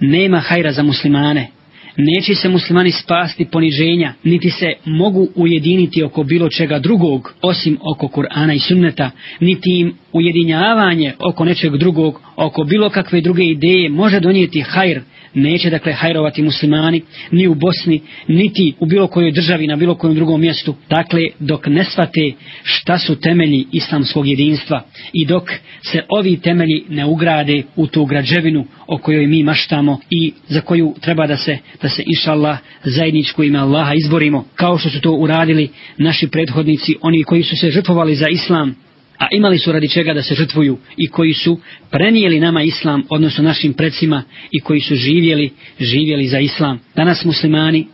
nema 0.00 0.40
hajra 0.40 0.72
za 0.72 0.83
muslimane. 0.83 1.48
Neće 1.96 2.35
se 2.35 2.48
muslimani 2.48 2.90
spasti 2.90 3.44
poniženja, 3.44 4.14
niti 4.24 4.50
se 4.50 4.72
mogu 4.85 5.29
ujediniti 5.35 6.02
oko 6.02 6.22
bilo 6.22 6.48
čega 6.48 6.79
drugog, 6.79 7.35
osim 7.42 7.79
oko 7.94 8.07
Kur'ana 8.07 8.55
i 8.55 8.59
sunneta, 8.59 9.11
niti 9.40 9.70
im 9.70 9.94
ujedinjavanje 10.16 11.12
oko 11.18 11.44
nečeg 11.44 11.76
drugog, 11.76 12.20
oko 12.37 12.64
bilo 12.64 12.90
kakve 12.90 13.20
druge 13.20 13.44
ideje 13.44 13.88
može 13.88 14.20
donijeti 14.20 14.61
hajr, 14.61 15.00
neće 15.35 15.70
dakle 15.70 15.92
hajrovati 15.92 16.42
muslimani 16.42 17.02
ni 17.31 17.48
u 17.48 17.55
Bosni, 17.55 18.00
niti 18.29 18.74
u 18.81 18.87
bilo 18.87 19.07
kojoj 19.07 19.33
državi 19.33 19.66
na 19.66 19.76
bilo 19.76 19.94
kojem 19.94 20.14
drugom 20.14 20.40
mjestu. 20.40 20.74
Dakle, 20.90 21.20
dok 21.38 21.66
ne 21.66 21.85
svate 21.85 22.33
šta 22.62 22.98
su 22.98 23.20
temelji 23.20 23.66
islamskog 23.72 24.29
jedinstva 24.29 24.83
i 25.12 25.26
dok 25.26 25.50
se 25.83 26.02
ovi 26.09 26.37
temelji 26.37 26.85
ne 26.88 27.07
ugrade 27.07 27.62
u 27.76 27.87
tu 27.87 28.05
građevinu 28.05 28.66
o 28.87 28.98
kojoj 28.98 29.26
mi 29.26 29.42
maštamo 29.42 29.98
i 30.11 30.33
za 30.48 30.61
koju 30.61 30.94
treba 31.00 31.26
da 31.26 31.37
se, 31.37 31.59
da 31.83 31.88
se 31.88 32.02
inša 32.07 32.33
Allah 32.33 32.59
zajedničko 32.85 33.42
ime 33.42 33.59
Allaha 33.59 33.92
izborimo, 33.94 34.44
kao 34.55 34.79
što 34.79 34.90
su 34.90 35.00
to 35.00 35.12
uradili 35.12 35.68
naši 35.98 36.29
prethodnici, 36.29 36.94
oni 37.00 37.24
koji 37.24 37.42
su 37.42 37.57
se 37.57 37.70
žrtvovali 37.70 38.14
za 38.14 38.29
islam, 38.29 38.86
a 39.18 39.26
imali 39.31 39.59
su 39.59 39.72
radi 39.72 39.88
čega 39.88 40.14
da 40.14 40.22
se 40.22 40.35
žrtvuju 40.35 40.79
i 40.96 41.09
koji 41.09 41.33
su 41.33 41.61
prenijeli 41.90 42.40
nama 42.40 42.62
islam, 42.62 43.02
odnosno 43.11 43.44
našim 43.44 43.72
predsima 43.72 44.22
i 44.50 44.61
koji 44.61 44.81
su 44.81 44.94
živjeli, 44.94 45.50
živjeli 45.81 46.29
za 46.29 46.38
islam. 46.38 46.81
Danas 46.96 47.24
muslimani 47.24 47.87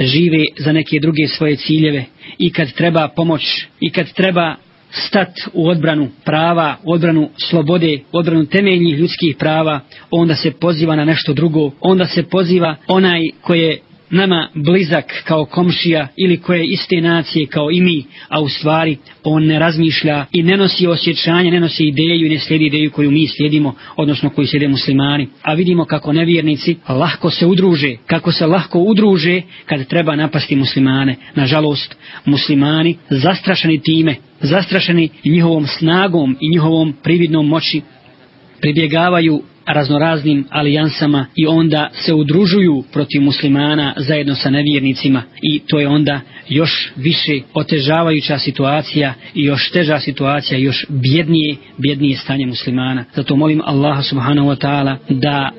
žive 0.00 0.44
za 0.58 0.72
neke 0.72 0.98
druge 1.02 1.28
svoje 1.28 1.56
ciljeve 1.56 2.04
i 2.38 2.52
kad 2.52 2.72
treba 2.72 3.08
pomoć 3.08 3.66
i 3.80 3.90
kad 3.90 4.12
treba 4.12 4.56
stat 4.90 5.28
u 5.52 5.68
odbranu 5.68 6.08
prava, 6.24 6.76
u 6.84 6.92
odbranu 6.92 7.30
slobode, 7.36 7.98
u 8.12 8.18
odbranu 8.18 8.46
temeljnih 8.46 8.98
ljudskih 8.98 9.36
prava, 9.38 9.80
onda 10.10 10.34
se 10.34 10.50
poziva 10.50 10.96
na 10.96 11.04
nešto 11.04 11.32
drugo, 11.32 11.70
onda 11.80 12.06
se 12.06 12.22
poziva 12.22 12.76
onaj 12.88 13.22
koje 13.40 13.78
nama 14.10 14.48
blizak 14.54 15.22
kao 15.24 15.44
komšija 15.44 16.08
ili 16.16 16.40
koje 16.40 16.66
iste 16.66 17.00
nacije 17.00 17.46
kao 17.46 17.70
i 17.70 17.80
mi, 17.80 18.04
a 18.28 18.40
u 18.40 18.48
stvari 18.48 18.96
on 19.24 19.46
ne 19.46 19.58
razmišlja 19.58 20.26
i 20.32 20.42
ne 20.42 20.56
nosi 20.56 20.86
osjećanje, 20.86 21.50
ne 21.50 21.60
nosi 21.60 21.84
ideju 21.84 22.26
i 22.26 22.28
ne 22.28 22.38
slijedi 22.38 22.66
ideju 22.66 22.90
koju 22.90 23.10
mi 23.10 23.26
slijedimo, 23.26 23.74
odnosno 23.96 24.30
koju 24.30 24.46
slijede 24.46 24.68
muslimani. 24.68 25.28
A 25.42 25.54
vidimo 25.54 25.84
kako 25.84 26.12
nevjernici 26.12 26.76
lahko 26.88 27.30
se 27.30 27.46
udruže, 27.46 27.96
kako 28.06 28.32
se 28.32 28.46
lahko 28.46 28.78
udruže 28.78 29.42
kad 29.66 29.86
treba 29.86 30.16
napasti 30.16 30.56
muslimane. 30.56 31.16
Nažalost, 31.34 31.96
muslimani 32.24 32.96
zastrašeni 33.10 33.82
time, 33.82 34.16
zastrašeni 34.40 35.08
njihovom 35.24 35.66
snagom 35.66 36.36
i 36.40 36.50
njihovom 36.50 36.94
prividnom 37.02 37.48
moći, 37.48 37.80
pribjegavaju 38.60 39.42
raznoraznim 39.72 40.46
alijansama 40.50 41.26
i 41.36 41.46
onda 41.46 41.90
se 41.92 42.14
udružuju 42.14 42.84
protiv 42.92 43.22
muslimana 43.22 43.94
zajedno 43.96 44.34
sa 44.34 44.50
nevjernicima 44.50 45.22
i 45.42 45.58
to 45.58 45.80
je 45.80 45.88
onda 45.88 46.20
još 46.48 46.92
više 46.96 47.40
otežavajuća 47.54 48.38
situacija 48.38 49.14
i 49.34 49.44
još 49.44 49.70
teža 49.70 49.98
situacija 49.98 50.58
i 50.58 50.62
još 50.62 50.86
bjednije, 50.88 51.56
bjednije 51.78 52.16
stanje 52.16 52.46
muslimana. 52.46 53.04
Zato 53.14 53.36
molim 53.36 53.62
Allaha 53.64 54.02
subhanahu 54.02 54.48
wa 54.48 54.66
ta'ala 54.66 54.96
da 55.08 55.50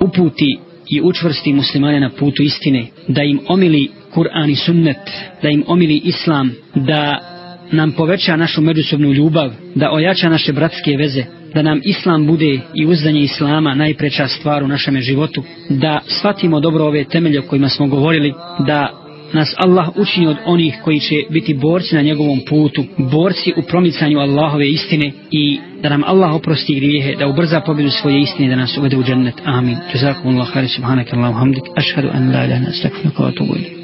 uputi 0.00 0.58
i 0.90 1.00
učvrsti 1.02 1.52
muslimane 1.52 2.00
na 2.00 2.10
putu 2.10 2.42
istine, 2.42 2.86
da 3.08 3.22
im 3.22 3.40
omili 3.48 3.88
Kur'an 4.14 4.50
i 4.50 4.56
sunnet, 4.56 4.96
da 5.42 5.48
im 5.48 5.64
omili 5.66 6.00
islam, 6.04 6.52
da 6.74 7.31
nam 7.72 7.92
poveća 7.92 8.36
našu 8.36 8.60
međusobnu 8.60 9.12
ljubav, 9.12 9.52
da 9.74 9.92
ojača 9.92 10.28
naše 10.28 10.52
bratske 10.52 10.96
veze, 10.96 11.24
da 11.54 11.62
nam 11.62 11.80
islam 11.84 12.26
bude 12.26 12.60
i 12.74 12.86
uzdanje 12.86 13.20
islama 13.20 13.74
najpreča 13.74 14.28
stvar 14.28 14.62
u 14.64 14.68
našem 14.68 15.00
životu, 15.00 15.42
da 15.68 16.00
shvatimo 16.06 16.60
dobro 16.60 16.84
ove 16.84 17.04
temelje 17.04 17.40
o 17.40 17.42
kojima 17.42 17.68
smo 17.68 17.86
govorili, 17.86 18.32
da 18.66 19.02
nas 19.32 19.54
Allah 19.56 19.88
učini 19.96 20.26
od 20.26 20.36
onih 20.44 20.74
koji 20.84 21.00
će 21.00 21.14
biti 21.30 21.54
borci 21.54 21.94
na 21.94 22.02
njegovom 22.02 22.40
putu, 22.48 22.84
borci 22.98 23.52
u 23.56 23.62
promicanju 23.62 24.18
Allahove 24.18 24.70
istine 24.70 25.12
i 25.30 25.58
da 25.82 25.88
nam 25.88 26.04
Allah 26.06 26.34
oprosti 26.34 26.74
grijehe, 26.74 27.16
da 27.18 27.26
ubrza 27.26 27.60
pobjedu 27.60 27.90
svoje 27.90 28.20
istine, 28.20 28.48
da 28.48 28.56
nas 28.56 28.78
uvede 28.78 28.96
u 28.96 29.02
džennet. 29.02 29.34
Amin. 29.44 29.76
Jazakumullah 29.94 30.52
khairan 30.52 30.68
subhanak 30.68 31.12
Allahu 31.12 31.34
hamdik. 31.34 31.62
Ashhadu 31.76 32.08
an 32.12 32.32
la 32.32 32.44
ilaha 32.44 32.44
illa 32.44 32.56
anta 32.56 32.70
astaghfiruka 32.70 33.22
wa 33.22 33.28
atubu 33.28 33.54
ilayk. 33.54 33.72